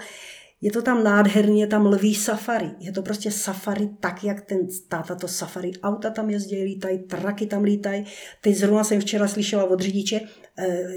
Je 0.62 0.72
to 0.72 0.82
tam 0.82 1.04
nádherně, 1.04 1.68
tam 1.68 1.86
lví 1.86 2.16
safari. 2.16 2.72
Je 2.80 2.92
to 2.92 3.02
prostě 3.02 3.32
safari 3.32 3.90
tak, 4.00 4.24
jak 4.24 4.42
ten 4.42 4.68
táta 4.88 5.16
to 5.16 5.28
safari. 5.28 5.72
Auta 5.84 6.10
tam 6.10 6.30
jezdí, 6.30 6.64
lítají, 6.64 7.00
traky 7.00 7.46
tam 7.46 7.64
lítají. 7.64 8.06
Teď 8.42 8.56
zrovna 8.56 8.84
jsem 8.84 9.02
včera 9.02 9.28
slyšela 9.28 9.64
od 9.64 9.80
řidiče, 9.80 10.22
eh, 10.60 10.88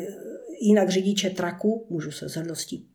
jinak 0.61 0.89
řidiče 0.89 1.31
traku, 1.31 1.87
můžu 1.91 2.11
se 2.11 2.29
s 2.29 2.35
hrdostí 2.35 2.89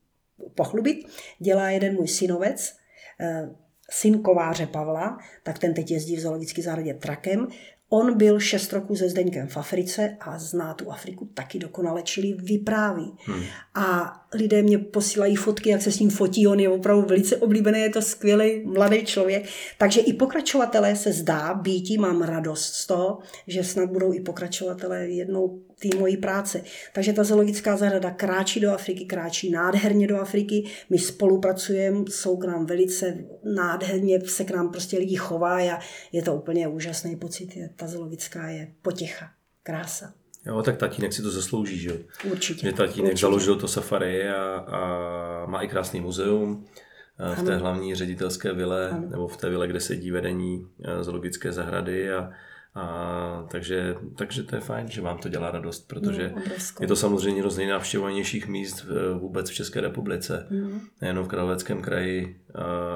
pochlubit, 0.56 1.08
dělá 1.40 1.70
jeden 1.70 1.94
můj 1.94 2.08
synovec, 2.08 2.74
eh, 3.20 3.50
syn 3.92 4.22
kováře 4.22 4.68
Pavla, 4.68 5.18
tak 5.44 5.60
ten 5.60 5.74
teď 5.74 5.92
jezdí 5.92 6.16
v 6.16 6.20
zoologické 6.20 6.62
zahradě 6.62 6.94
trakem 6.94 7.48
On 7.96 8.18
byl 8.18 8.40
šest 8.40 8.74
roků 8.74 8.96
se 8.96 9.10
Zdeňkem 9.10 9.48
v 9.48 9.58
Africe 9.58 10.18
a 10.20 10.40
zná 10.40 10.74
tu 10.74 10.92
Afriku 10.92 11.26
taky 11.34 11.60
dokonale, 11.60 12.02
čili 12.04 12.34
vypráví. 12.34 13.14
Hmm. 13.26 13.44
A 13.76 14.14
lidé 14.34 14.62
mě 14.62 14.78
posílají 14.78 15.36
fotky, 15.36 15.70
jak 15.70 15.82
se 15.82 15.92
s 15.92 16.00
ním 16.00 16.10
fotí, 16.10 16.48
on 16.48 16.60
je 16.60 16.70
opravdu 16.70 17.08
velice 17.08 17.38
oblíbený, 17.38 17.80
je 17.80 17.90
to 17.90 18.02
skvělý 18.02 18.66
mladý 18.66 19.06
člověk. 19.06 19.46
Takže 19.78 20.02
i 20.02 20.14
pokračovatelé 20.14 20.96
se 20.96 21.12
zdá, 21.12 21.54
býtí, 21.54 21.98
mám 21.98 22.22
radost 22.22 22.74
z 22.74 22.88
toho, 22.88 23.20
že 23.48 23.64
snad 23.64 23.90
budou 23.90 24.14
i 24.14 24.20
pokračovatelé 24.20 25.08
jednou 25.08 25.62
té 25.90 25.98
mojí 25.98 26.18
práce. 26.18 26.64
Takže 26.94 27.14
ta 27.14 27.24
zoologická 27.24 27.78
zahrada 27.78 28.12
kráčí 28.12 28.60
do 28.60 28.72
Afriky, 28.72 29.06
kráčí 29.06 29.52
nádherně 29.52 30.08
do 30.08 30.18
Afriky, 30.18 30.64
my 30.90 31.00
spolupracujeme, 31.00 32.04
jsou 32.10 32.38
k 32.38 32.46
nám 32.46 32.66
velice 32.66 33.18
nádherně, 33.44 34.20
se 34.26 34.44
k 34.44 34.52
nám 34.52 34.72
prostě 34.72 34.98
lidi 34.98 35.16
chová 35.16 35.58
a 35.58 35.80
je 36.12 36.22
to 36.22 36.36
úplně 36.36 36.68
úžasný 36.68 37.16
pocit. 37.16 37.50
Ta 37.76 37.83
zoologická 37.88 38.48
je 38.48 38.74
potěcha, 38.82 39.32
krása. 39.64 40.14
Jo, 40.46 40.62
tak 40.62 40.78
tatínek 40.78 41.14
si 41.14 41.22
to 41.22 41.32
zaslouží, 41.32 41.78
že 41.78 42.00
Určitě. 42.32 42.68
Že 42.68 42.74
tatínek 42.74 43.12
určitě. 43.12 43.22
založil 43.22 43.56
to 43.56 43.68
safari 43.68 44.30
a, 44.30 44.56
a 44.56 44.80
má 45.46 45.62
i 45.62 45.68
krásný 45.68 46.02
muzeum 46.02 46.66
eh, 47.20 47.36
v 47.36 47.40
ano. 47.40 47.48
té 47.48 47.58
hlavní 47.58 47.96
ředitelské 47.96 48.54
vile, 48.54 48.90
ano. 48.90 49.08
nebo 49.10 49.28
v 49.28 49.38
té 49.38 49.50
vile, 49.50 49.68
kde 49.68 49.80
sedí 49.80 50.12
vedení 50.12 50.68
eh, 50.86 51.04
zoologické 51.04 51.52
zahrady 51.52 52.14
a, 52.14 52.32
a, 52.76 53.48
takže, 53.52 53.96
takže 54.18 54.44
to 54.44 54.56
je 54.56 54.62
fajn, 54.62 54.90
že 54.90 55.02
vám 55.02 55.18
to 55.18 55.30
dělá 55.30 55.52
radost, 55.52 55.88
protože 55.88 56.32
no, 56.36 56.42
je 56.82 56.88
to 56.88 56.96
samozřejmě 56.96 57.40
jedno 57.40 57.52
z 57.52 57.58
nejnavštěvovanějších 57.58 58.48
míst 58.48 58.86
vůbec 59.20 59.50
v 59.50 59.54
České 59.54 59.82
republice, 59.82 60.48
mm. 60.50 60.82
nejenom 61.02 61.26
v 61.26 61.28
Královéckém 61.28 61.82
kraji 61.82 62.43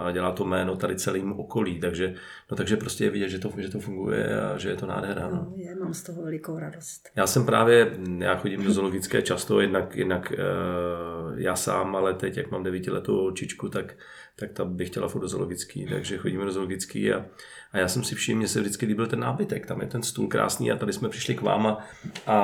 a 0.02 0.12
dělá 0.12 0.32
to 0.32 0.46
jméno 0.46 0.76
tady 0.76 0.96
celým 0.96 1.40
okolí, 1.40 1.80
takže, 1.80 2.14
no, 2.52 2.58
takže 2.58 2.78
prostě 2.78 3.04
je 3.04 3.10
vidět, 3.10 3.30
že 3.30 3.40
to, 3.40 3.52
že 3.58 3.70
to 3.70 3.80
funguje 3.80 4.42
a 4.42 4.58
že 4.58 4.70
je 4.70 4.76
to 4.76 4.86
nádhera. 4.86 5.30
No. 5.30 5.36
No, 5.36 5.54
je, 5.56 5.76
mám 5.76 5.94
z 5.94 6.04
toho 6.04 6.22
velikou 6.22 6.60
radost. 6.60 7.10
Já 7.16 7.28
jsem 7.28 7.46
právě, 7.46 7.92
já 8.18 8.36
chodím 8.36 8.64
do 8.64 8.74
zoologické 8.74 9.22
často, 9.22 9.62
jednak, 9.62 9.96
jednak 9.96 10.34
uh, 10.34 11.40
já 11.40 11.56
sám, 11.56 11.96
ale 11.96 12.14
teď, 12.14 12.38
jak 12.38 12.52
mám 12.52 12.64
devítiletou 12.64 13.28
očičku, 13.28 13.70
tak 13.70 13.96
tak 14.40 14.52
ta 14.52 14.66
bych 14.66 14.90
chtěla 14.90 15.08
furt 15.08 15.22
do 15.22 15.28
zoologický, 15.28 15.86
takže 15.86 16.18
chodíme 16.18 16.46
do 16.46 16.52
zoologický 16.52 17.14
a, 17.14 17.26
a 17.72 17.78
já 17.78 17.88
jsem 17.88 18.04
si 18.04 18.16
všiml, 18.16 18.42
že 18.42 18.48
se 18.48 18.60
vždycky 18.60 18.86
líbil 18.86 19.08
ten 19.08 19.20
nábytek, 19.20 19.66
tam 19.66 19.82
je 19.82 19.88
ten 19.88 20.04
stůl 20.04 20.28
krásný 20.28 20.72
a 20.72 20.76
tady 20.76 20.94
jsme 20.94 21.10
přišli 21.10 21.36
k 21.36 21.42
vám 21.42 21.68
a, 21.68 21.86
a, 22.28 22.38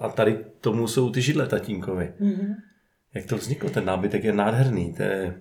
a 0.00 0.08
tady 0.08 0.44
tomu 0.60 0.88
jsou 0.88 1.10
ty 1.10 1.22
židle 1.22 1.46
tatínkovi. 1.46 2.12
Mm-hmm. 2.20 2.54
Jak 3.14 3.26
to 3.26 3.36
vzniklo? 3.36 3.70
Ten 3.70 3.84
nábytek 3.84 4.24
je 4.24 4.32
nádherný. 4.32 4.94
To 4.94 5.02
je... 5.02 5.40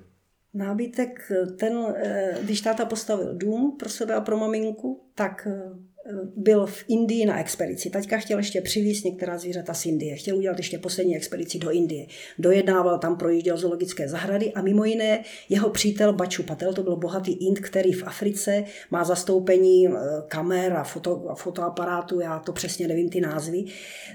Nábytek, 0.53 1.31
ten, 1.59 1.95
eh, 1.95 2.37
když 2.41 2.61
táta 2.61 2.85
postavil 2.85 3.37
dům 3.37 3.77
pro 3.79 3.89
sebe 3.89 4.15
a 4.15 4.21
pro 4.21 4.37
maminku, 4.37 5.09
tak 5.15 5.47
eh, 5.51 5.92
byl 6.35 6.65
v 6.65 6.83
Indii 6.87 7.25
na 7.25 7.39
expedici. 7.39 7.89
Taťka 7.89 8.17
chtěl 8.17 8.37
ještě 8.37 8.61
přivízt 8.61 9.05
některá 9.05 9.37
zvířata 9.37 9.73
z 9.73 9.85
Indie. 9.85 10.15
Chtěl 10.15 10.37
udělat 10.37 10.57
ještě 10.57 10.77
poslední 10.77 11.15
expedici 11.15 11.59
do 11.59 11.71
Indie. 11.71 12.05
Dojednával 12.39 12.99
tam, 12.99 13.17
projížděl 13.17 13.57
zoologické 13.57 14.09
zahrady 14.09 14.53
a 14.53 14.61
mimo 14.61 14.85
jiné 14.85 15.23
jeho 15.49 15.69
přítel 15.69 16.13
Baču 16.13 16.43
Patel, 16.43 16.73
to 16.73 16.83
byl 16.83 16.95
bohatý 16.95 17.31
Ind, 17.33 17.59
který 17.59 17.91
v 17.91 18.03
Africe 18.03 18.63
má 18.91 19.03
zastoupení 19.03 19.87
eh, 19.87 19.91
kamer 20.27 20.73
a, 20.73 20.83
foto, 20.83 21.29
a 21.29 21.35
fotoaparátu, 21.35 22.19
já 22.19 22.39
to 22.39 22.53
přesně 22.53 22.87
nevím 22.87 23.09
ty 23.09 23.21
názvy, 23.21 23.63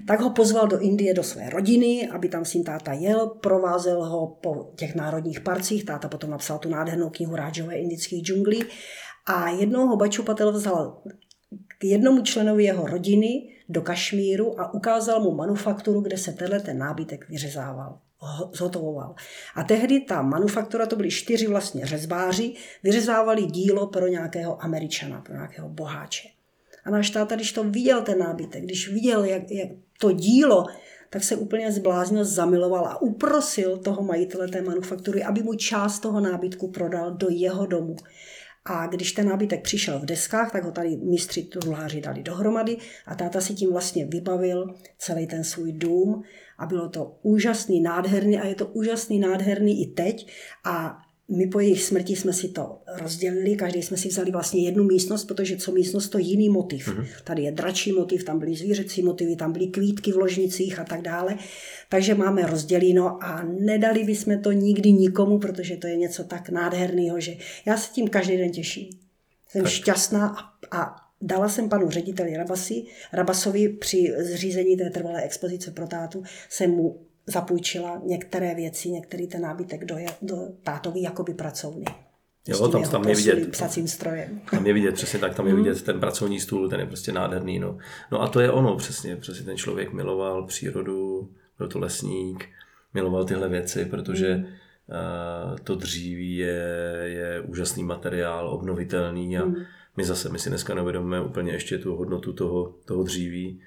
tak 0.07 0.21
ho 0.21 0.31
pozval 0.31 0.69
do 0.69 0.79
Indie 0.81 1.15
do 1.15 1.23
své 1.23 1.51
rodiny, 1.51 2.09
aby 2.13 2.29
tam 2.29 2.45
s 2.45 2.55
ním 2.55 2.65
táta 2.65 2.93
jel, 2.93 3.27
provázel 3.27 4.05
ho 4.05 4.27
po 4.27 4.73
těch 4.77 4.95
národních 4.95 5.41
parcích, 5.41 5.85
táta 5.85 6.09
potom 6.09 6.31
napsal 6.31 6.59
tu 6.59 6.69
nádhernou 6.69 7.11
knihu 7.11 7.37
Rážové 7.37 7.75
indických 7.75 8.25
džunglí 8.25 8.65
a 9.27 9.49
jednou 9.49 9.87
ho 9.87 9.97
Baču 9.97 10.23
Patel 10.23 10.53
vzal 10.53 11.03
k 11.79 11.85
jednomu 11.85 12.23
členovi 12.23 12.65
jeho 12.65 12.87
rodiny 12.87 13.49
do 13.69 13.83
Kašmíru 13.83 14.61
a 14.61 14.75
ukázal 14.75 15.21
mu 15.21 15.35
manufakturu, 15.35 16.01
kde 16.01 16.19
se 16.19 16.33
tenhle 16.33 16.61
ten 16.61 16.79
nábytek 16.79 17.29
vyřezával 17.29 17.99
zhotovoval. 18.53 19.15
A 19.55 19.65
tehdy 19.65 20.01
ta 20.01 20.23
manufaktura, 20.23 20.87
to 20.87 20.97
byly 20.97 21.11
čtyři 21.11 21.47
vlastně 21.47 21.87
řezbáři, 21.87 22.55
vyřezávali 22.83 23.47
dílo 23.47 23.87
pro 23.87 24.07
nějakého 24.07 24.65
američana, 24.65 25.21
pro 25.21 25.35
nějakého 25.35 25.69
boháče. 25.69 26.29
A 26.85 26.91
náš 26.91 27.11
táta, 27.11 27.35
když 27.35 27.53
to 27.53 27.65
viděl 27.65 28.03
ten 28.03 28.19
nábytek, 28.19 28.63
když 28.63 28.89
viděl 28.89 29.25
jak, 29.25 29.51
jak 29.51 29.69
to 30.01 30.13
dílo, 30.13 30.67
tak 31.11 31.25
se 31.25 31.37
úplně 31.37 31.73
zbláznil, 31.73 32.25
zamiloval 32.25 32.87
a 32.87 33.03
uprosil 33.03 33.77
toho 33.77 34.03
majitele 34.03 34.49
té 34.49 34.63
manufaktury, 34.63 35.25
aby 35.25 35.43
mu 35.43 35.55
část 35.55 36.01
toho 36.01 36.21
nábytku 36.21 36.69
prodal 36.69 37.11
do 37.11 37.27
jeho 37.31 37.67
domu. 37.67 37.97
A 38.69 38.87
když 38.87 39.13
ten 39.13 39.29
nábytek 39.29 39.63
přišel 39.63 39.99
v 39.99 40.05
deskách, 40.05 40.53
tak 40.53 40.65
ho 40.65 40.73
tady 40.73 40.97
mistři 40.97 41.43
truhláři 41.43 42.01
dali 42.01 42.23
dohromady 42.23 42.77
a 43.07 43.15
táta 43.15 43.41
si 43.41 43.55
tím 43.55 43.73
vlastně 43.73 44.07
vybavil 44.07 44.75
celý 44.99 45.27
ten 45.27 45.45
svůj 45.45 45.73
dům 45.73 46.23
a 46.59 46.67
bylo 46.67 46.89
to 46.89 47.19
úžasný, 47.23 47.81
nádherný 47.81 48.39
a 48.39 48.47
je 48.47 48.55
to 48.55 48.67
úžasný, 48.67 49.19
nádherný 49.19 49.83
i 49.83 49.87
teď. 49.87 50.31
A 50.65 50.99
my 51.29 51.47
po 51.47 51.61
jejich 51.61 51.83
smrti 51.83 52.17
jsme 52.17 52.33
si 52.33 52.49
to 52.49 52.79
rozdělili, 53.01 53.57
každý 53.57 53.83
jsme 53.83 53.97
si 53.97 54.09
vzali 54.09 54.31
vlastně 54.31 54.65
jednu 54.65 54.85
místnost, 54.85 55.25
protože 55.25 55.57
co 55.57 55.73
místnost 55.73 56.09
to 56.09 56.19
jiný 56.19 56.49
motiv. 56.49 56.89
Mm-hmm. 56.89 57.07
Tady 57.25 57.43
je 57.43 57.53
dračí 57.53 57.93
motiv, 57.93 58.25
tam 58.25 58.39
byly 58.39 58.55
zvířecí 58.55 59.03
motivy, 59.03 59.37
tam 59.37 59.53
byly 59.53 59.67
kvítky 59.67 60.13
v 60.13 60.17
ložnicích 60.17 60.79
a 60.79 60.85
tak 60.85 61.03
dále. 61.03 61.39
Takže 61.89 62.15
máme 62.15 62.47
rozděleno 62.47 63.25
a 63.25 63.43
nedali 63.43 64.05
bychom 64.05 64.43
to 64.43 64.53
nikdy 64.53 64.93
nikomu, 64.93 65.39
protože 65.39 65.77
to 65.77 65.87
je 65.87 65.97
něco 65.97 66.25
tak 66.25 66.51
nádherného, 66.51 67.21
že 67.21 67.35
já 67.67 67.77
se 67.77 67.93
tím 67.93 68.09
každý 68.09 68.37
den 68.37 68.51
těším. 68.51 68.91
Jsem 69.49 69.63
tak. 69.63 69.73
šťastná 69.73 70.29
a, 70.71 70.79
a 70.81 70.97
dala 71.21 71.49
jsem 71.49 71.69
panu 71.69 71.91
řediteli 71.91 72.37
Rabasi, 72.37 72.85
Rabasovi 73.13 73.69
při 73.69 74.15
zřízení 74.19 74.77
té 74.77 74.91
trvalé 74.91 75.23
expozice 75.23 75.71
pro 75.71 75.87
tátu, 75.87 76.23
jsem 76.49 76.71
mu 76.71 77.08
zapůjčila 77.29 78.01
některé 78.05 78.55
věci, 78.55 78.91
některý 78.91 79.27
ten 79.27 79.43
nábytek 79.43 79.85
do, 79.85 79.97
do 80.23 80.37
tátový 80.63 81.03
jakoby 81.03 81.35
pracovny. 81.35 81.85
Jo, 82.49 82.69
tam, 82.69 82.83
tam 82.83 83.09
je 83.09 83.15
vidět. 83.15 83.51
Psacím 83.51 83.89
strojem. 83.89 84.41
Tam 84.51 84.67
je 84.67 84.73
vidět, 84.73 84.95
přesně 84.95 85.19
tak, 85.19 85.35
tam 85.35 85.47
je 85.47 85.55
mhm. 85.55 85.63
vidět 85.63 85.83
ten 85.83 86.01
pracovní 86.01 86.41
stůl, 86.41 86.69
ten 86.69 86.81
je 86.81 86.87
prostě 86.87 87.13
nádherný. 87.13 87.59
No, 87.59 87.79
no 88.13 88.23
a 88.23 88.29
to 88.29 88.41
je 88.41 88.51
ono, 88.51 88.77
přesně, 88.77 89.17
přesně 89.17 89.45
ten 89.45 89.57
člověk 89.57 89.93
miloval 89.93 90.47
přírodu, 90.47 91.31
byl 91.59 91.69
to 91.69 91.79
lesník, 91.79 92.49
miloval 92.95 93.25
tyhle 93.25 93.49
věci, 93.49 93.85
protože 93.85 94.37
mm. 94.37 94.45
uh, 94.45 95.57
to 95.65 95.75
dříví 95.75 96.37
je, 96.37 96.63
je 97.05 97.41
úžasný 97.41 97.85
materiál, 97.85 98.51
obnovitelný 98.51 99.39
a 99.39 99.45
mm. 99.45 99.55
my 99.97 100.05
zase, 100.05 100.29
my 100.29 100.39
si 100.39 100.49
dneska 100.49 100.75
neuvědomíme 100.75 101.21
úplně 101.21 101.53
ještě 101.53 101.79
tu 101.79 101.97
hodnotu 101.97 102.33
toho, 102.33 102.75
toho 102.85 103.03
dříví, 103.03 103.61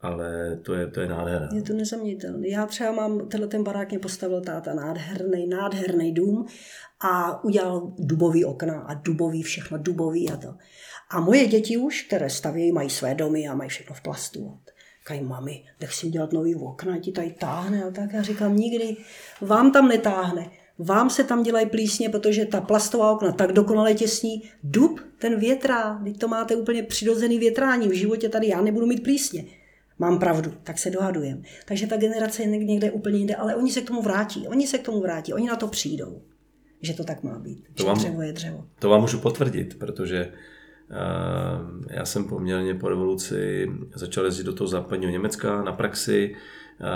ale 0.00 0.56
to 0.62 0.74
je, 0.74 0.86
to 0.86 1.00
je 1.00 1.08
nádhera. 1.08 1.48
Je 1.54 1.62
to 1.62 1.72
nezaměnitelné. 1.72 2.48
Já 2.48 2.66
třeba 2.66 2.92
mám, 2.92 3.28
tenhle 3.28 3.48
ten 3.48 3.64
barák 3.64 3.90
mě 3.90 3.98
postavil 3.98 4.40
táta, 4.40 4.74
nádherný, 4.74 5.46
nádherný 5.46 6.14
dům 6.14 6.46
a 7.00 7.44
udělal 7.44 7.92
dubový 7.98 8.44
okna 8.44 8.80
a 8.80 8.94
dubový 8.94 9.42
všechno, 9.42 9.78
dubový 9.78 10.30
a 10.30 10.36
to. 10.36 10.54
A 11.10 11.20
moje 11.20 11.46
děti 11.46 11.76
už, 11.76 12.02
které 12.02 12.30
stavějí, 12.30 12.72
mají 12.72 12.90
své 12.90 13.14
domy 13.14 13.48
a 13.48 13.54
mají 13.54 13.70
všechno 13.70 13.94
v 13.94 14.00
plastu. 14.00 14.58
Říkají, 15.00 15.22
mami, 15.22 15.64
nech 15.80 15.94
si 15.94 16.08
dělat 16.08 16.32
nový 16.32 16.54
okna, 16.54 16.98
ti 16.98 17.12
tady 17.12 17.30
táhne 17.30 17.84
a 17.84 17.90
tak. 17.90 18.12
Já 18.12 18.22
říkám, 18.22 18.56
nikdy, 18.56 18.96
vám 19.40 19.72
tam 19.72 19.88
netáhne. 19.88 20.50
Vám 20.78 21.10
se 21.10 21.24
tam 21.24 21.42
dělají 21.42 21.66
plísně, 21.66 22.08
protože 22.08 22.46
ta 22.46 22.60
plastová 22.60 23.12
okna 23.12 23.32
tak 23.32 23.52
dokonale 23.52 23.94
těsní. 23.94 24.42
Dub, 24.62 25.00
ten 25.18 25.40
větrá, 25.40 26.00
teď 26.04 26.18
to 26.18 26.28
máte 26.28 26.56
úplně 26.56 26.82
přirozený 26.82 27.38
větrání. 27.38 27.88
V 27.88 27.92
životě 27.92 28.28
tady 28.28 28.48
já 28.48 28.60
nebudu 28.60 28.86
mít 28.86 29.02
plísně 29.02 29.44
mám 30.00 30.18
pravdu, 30.18 30.52
tak 30.62 30.78
se 30.78 30.90
dohadujem. 30.90 31.42
Takže 31.64 31.86
ta 31.86 31.96
generace 31.96 32.42
je 32.42 32.48
někde 32.48 32.90
úplně 32.90 33.18
jinde, 33.18 33.34
ale 33.34 33.56
oni 33.56 33.72
se 33.72 33.80
k 33.80 33.86
tomu 33.86 34.02
vrátí, 34.02 34.48
oni 34.48 34.66
se 34.66 34.78
k 34.78 34.82
tomu 34.82 35.00
vrátí, 35.00 35.32
oni 35.32 35.48
na 35.48 35.56
to 35.56 35.68
přijdou, 35.68 36.22
že 36.82 36.94
to 36.94 37.04
tak 37.04 37.22
má 37.22 37.38
být, 37.38 37.64
to 37.74 37.82
že 37.82 37.86
vám, 37.86 37.98
dřevo 37.98 38.22
je 38.22 38.32
dřevo. 38.32 38.66
To 38.78 38.88
vám 38.88 39.00
můžu 39.00 39.18
potvrdit, 39.18 39.78
protože 39.78 40.32
uh, 40.90 41.86
já 41.90 42.04
jsem 42.04 42.24
poměrně 42.24 42.74
po 42.74 42.88
revoluci 42.88 43.70
začal 43.94 44.24
jezdit 44.24 44.44
do 44.44 44.52
toho 44.52 44.68
západního 44.68 45.12
Německa 45.12 45.62
na 45.62 45.72
praxi, 45.72 46.34
uh, 46.80 46.86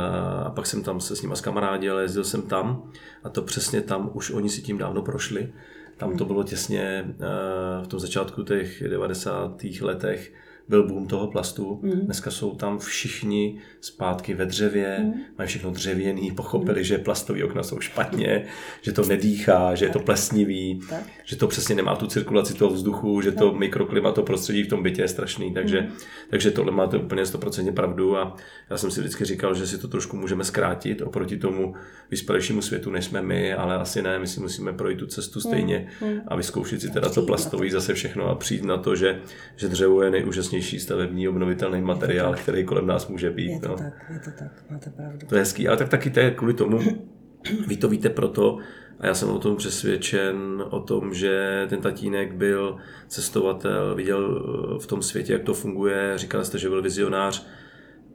a 0.46 0.50
pak 0.50 0.66
jsem 0.66 0.82
tam 0.82 1.00
se 1.00 1.16
s 1.16 1.22
nimi 1.22 1.34
kamarádil, 1.42 1.98
jezdil 1.98 2.24
jsem 2.24 2.42
tam 2.42 2.90
a 3.24 3.28
to 3.28 3.42
přesně 3.42 3.80
tam 3.80 4.10
už 4.14 4.30
oni 4.30 4.48
si 4.48 4.62
tím 4.62 4.78
dávno 4.78 5.02
prošli. 5.02 5.52
Tam 5.96 6.16
to 6.16 6.24
hmm. 6.24 6.32
bylo 6.32 6.42
těsně 6.42 7.04
uh, 7.06 7.84
v 7.84 7.86
tom 7.86 8.00
začátku 8.00 8.42
těch 8.42 8.82
90. 8.88 9.64
letech, 9.80 10.32
byl 10.68 10.88
boom 10.88 11.06
toho 11.06 11.26
plastu. 11.26 11.80
Mm. 11.82 12.00
Dneska 12.00 12.30
jsou 12.30 12.54
tam 12.54 12.78
všichni 12.78 13.58
zpátky 13.80 14.34
ve 14.34 14.46
dřevě, 14.46 14.98
mm. 14.98 15.14
mají 15.38 15.48
všechno 15.48 15.70
dřevěný, 15.70 16.30
pochopili, 16.30 16.80
mm. 16.80 16.84
že 16.84 16.98
plastové 16.98 17.44
okna 17.44 17.62
jsou 17.62 17.80
špatně, 17.80 18.44
že 18.82 18.92
to 18.92 19.04
nedýchá, 19.04 19.74
že 19.74 19.84
je 19.84 19.90
to 19.90 20.00
plesnivý, 20.00 20.80
tak. 20.88 21.02
že 21.24 21.36
to 21.36 21.46
přesně 21.46 21.74
nemá 21.74 21.96
tu 21.96 22.06
cirkulaci 22.06 22.54
toho 22.54 22.70
vzduchu, 22.70 23.20
že 23.20 23.32
to 23.32 23.54
mikroklima, 23.54 24.12
to 24.12 24.22
prostředí 24.22 24.62
v 24.62 24.68
tom 24.68 24.82
bytě 24.82 25.02
je 25.02 25.08
strašný. 25.08 25.54
Takže, 25.54 25.80
mm. 25.80 25.88
takže 26.30 26.50
tohle 26.50 26.72
máte 26.72 26.98
úplně 26.98 27.22
100% 27.22 27.72
pravdu 27.72 28.16
a 28.16 28.36
já 28.70 28.76
jsem 28.76 28.90
si 28.90 29.00
vždycky 29.00 29.24
říkal, 29.24 29.54
že 29.54 29.66
si 29.66 29.78
to 29.78 29.88
trošku 29.88 30.16
můžeme 30.16 30.44
zkrátit 30.44 31.02
oproti 31.02 31.36
tomu 31.36 31.74
vyspělejšímu 32.10 32.62
světu, 32.62 32.90
než 32.90 33.04
jsme 33.04 33.22
my, 33.22 33.54
ale 33.54 33.74
asi 33.74 34.02
ne, 34.02 34.18
my 34.18 34.26
si 34.26 34.40
musíme 34.40 34.72
projít 34.72 34.98
tu 34.98 35.06
cestu 35.06 35.40
stejně 35.40 35.88
mm. 36.00 36.20
a 36.28 36.36
vyzkoušet 36.36 36.80
si 36.80 36.90
teda 36.90 37.08
to 37.08 37.22
plastový 37.22 37.70
zase 37.70 37.94
všechno 37.94 38.28
a 38.28 38.34
přijít 38.34 38.64
na 38.64 38.76
to, 38.76 38.96
že, 38.96 39.20
že 39.56 39.68
dřevo 39.68 40.02
je 40.02 40.10
nejúžasnější 40.10 40.53
nejúžasnější 40.54 40.80
stavební 40.80 41.28
obnovitelný 41.28 41.82
materiál, 41.82 42.34
který 42.34 42.64
kolem 42.64 42.86
nás 42.86 43.08
může 43.08 43.30
být. 43.30 43.50
Je 43.50 43.60
to 43.60 43.68
no. 43.68 43.76
tak, 43.76 43.94
je 44.12 44.18
to 44.18 44.30
tak, 44.38 44.64
máte 44.70 44.90
pravdu. 44.90 45.26
To 45.26 45.34
je 45.34 45.40
hezký, 45.40 45.68
ale 45.68 45.76
tak 45.76 45.88
taky 45.88 46.10
to 46.10 46.20
je 46.20 46.30
kvůli 46.30 46.54
tomu, 46.54 46.80
vy 47.68 47.76
to 47.76 47.88
víte 47.88 48.08
proto, 48.08 48.58
a 49.00 49.06
já 49.06 49.14
jsem 49.14 49.28
o 49.28 49.38
tom 49.38 49.56
přesvědčen, 49.56 50.64
o 50.70 50.80
tom, 50.80 51.14
že 51.14 51.66
ten 51.68 51.80
tatínek 51.80 52.34
byl 52.34 52.76
cestovatel, 53.08 53.94
viděl 53.94 54.42
v 54.82 54.86
tom 54.86 55.02
světě, 55.02 55.32
jak 55.32 55.42
to 55.42 55.54
funguje, 55.54 56.12
říkal 56.16 56.44
jste, 56.44 56.58
že 56.58 56.68
byl 56.68 56.82
vizionář, 56.82 57.46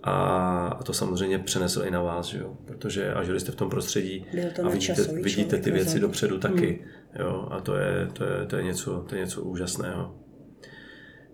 a 0.03 0.79
to 0.83 0.93
samozřejmě 0.93 1.39
přenesl 1.39 1.83
i 1.85 1.91
na 1.91 2.01
vás, 2.01 2.25
že 2.25 2.39
jo? 2.39 2.57
protože 2.65 3.13
a 3.13 3.23
žili 3.23 3.39
jste 3.39 3.51
v 3.51 3.55
tom 3.55 3.69
prostředí 3.69 4.25
a 4.63 4.69
vidíte, 4.69 5.03
vidíte 5.13 5.57
ty 5.57 5.71
věci 5.71 5.99
dopředu 5.99 6.37
taky. 6.37 6.85
Hmm. 7.13 7.25
Jo? 7.25 7.47
A 7.51 7.61
to 7.61 7.75
je, 7.75 8.07
to, 8.13 8.23
je, 8.23 8.45
to, 8.47 8.55
je 8.55 8.63
něco, 8.63 9.05
to 9.09 9.15
je 9.15 9.21
něco 9.21 9.41
úžasného. 9.41 10.15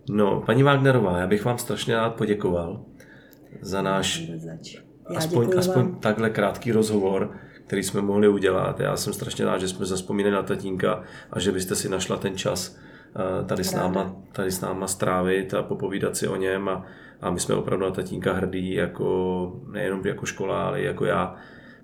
No, 0.09 0.43
paní 0.45 0.63
Wagnerová, 0.63 1.17
já 1.17 1.27
bych 1.27 1.45
vám 1.45 1.57
strašně 1.57 1.95
rád 1.95 2.15
poděkoval 2.15 2.85
za 3.61 3.81
náš 3.81 4.31
aspoň, 5.15 5.49
aspoň 5.57 5.95
takhle 5.95 6.29
krátký 6.29 6.71
rozhovor, 6.71 7.31
který 7.67 7.83
jsme 7.83 8.01
mohli 8.01 8.27
udělat. 8.27 8.79
Já 8.79 8.97
jsem 8.97 9.13
strašně 9.13 9.45
rád, 9.45 9.57
že 9.57 9.67
jsme 9.67 9.85
zaspomínali 9.85 10.35
na 10.35 10.43
tatínka 10.43 11.03
a 11.31 11.39
že 11.39 11.51
byste 11.51 11.75
si 11.75 11.89
našla 11.89 12.17
ten 12.17 12.37
čas 12.37 12.77
eh, 13.15 13.45
tady 13.45 13.63
s 13.63 13.73
náma, 13.73 14.15
tady 14.31 14.51
s 14.51 14.61
náma 14.61 14.87
strávit 14.87 15.53
a 15.53 15.63
popovídat 15.63 16.17
si 16.17 16.27
o 16.27 16.35
něm. 16.35 16.69
A, 16.69 16.85
a 17.21 17.29
my 17.29 17.39
jsme 17.39 17.55
opravdu 17.55 17.85
na 17.85 17.91
tatínka 17.91 18.33
hrdí, 18.33 18.73
jako, 18.73 19.61
nejenom 19.71 20.07
jako 20.07 20.25
škola, 20.25 20.67
ale 20.67 20.81
jako 20.81 21.05
já, 21.05 21.35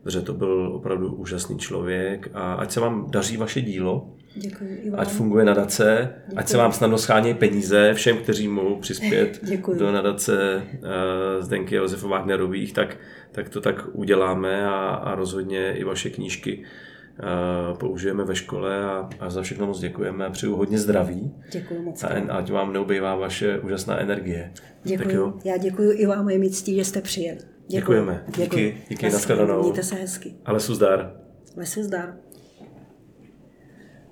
protože 0.04 0.22
to 0.22 0.34
byl 0.34 0.72
opravdu 0.74 1.14
úžasný 1.14 1.60
člověk 1.60 2.30
a 2.34 2.54
ať 2.54 2.72
se 2.72 2.80
vám 2.80 3.12
daří 3.12 3.38
vaše 3.38 3.62
dílo, 3.62 4.10
Děkuji, 4.36 4.94
Ať 4.98 5.08
funguje 5.08 5.46
nadace, 5.46 6.10
Děkuji. 6.26 6.38
ať 6.40 6.48
se 6.48 6.58
vám 6.58 6.72
snadno 6.72 6.98
schánějí 6.98 7.36
peníze 7.36 7.94
všem, 7.94 8.18
kteří 8.18 8.48
mohou 8.48 8.76
přispět 8.76 9.40
Děkuji. 9.44 9.80
do 9.80 9.92
nadace 9.92 10.64
uh, 10.74 11.44
Zdenky 11.44 11.76
Josefa 11.76 12.08
Wagnerových, 12.08 12.74
tak, 12.74 12.98
tak 13.32 13.50
to 13.50 13.62
tak 13.62 13.88
uděláme 13.94 14.66
a, 14.68 14.72
a 14.74 15.16
rozhodně 15.16 15.74
i 15.74 15.84
vaše 15.84 16.10
knížky 16.10 16.64
uh, 16.64 17.78
použijeme 17.78 18.24
ve 18.24 18.36
škole 18.36 18.84
a, 18.84 19.10
a 19.20 19.30
za 19.30 19.42
všechno 19.42 19.68
moc 19.68 19.80
děkujeme 19.80 20.30
přeju 20.30 20.56
hodně 20.56 20.78
zdraví. 20.80 21.32
Děkuji 21.52 21.80
moc. 21.82 22.04
A 22.04 22.08
ať 22.08 22.52
vám 22.52 22.74
neubývá 22.74 23.16
vaše 23.16 23.60
úžasná 23.60 23.98
energie. 24.00 24.52
Děkuji. 24.84 25.40
Já 25.44 25.58
děkuji 25.58 25.92
i 25.92 26.06
vám, 26.06 26.30
je 26.30 26.40
mi 26.40 26.50
ctí, 26.50 26.76
že 26.76 26.86
jste 26.86 27.02
přijeli. 27.02 27.40
Děkujeme. 27.72 28.26
Díky, 28.38 28.78
díky, 28.90 29.10
nashledanou. 29.10 29.62
Mějte 29.62 29.84
se 29.84 29.96
hezky. 29.96 30.36
Ale 30.46 30.60
suzdar. 30.60 31.14
Lesu 31.58 31.84
zdar. 31.84 32.16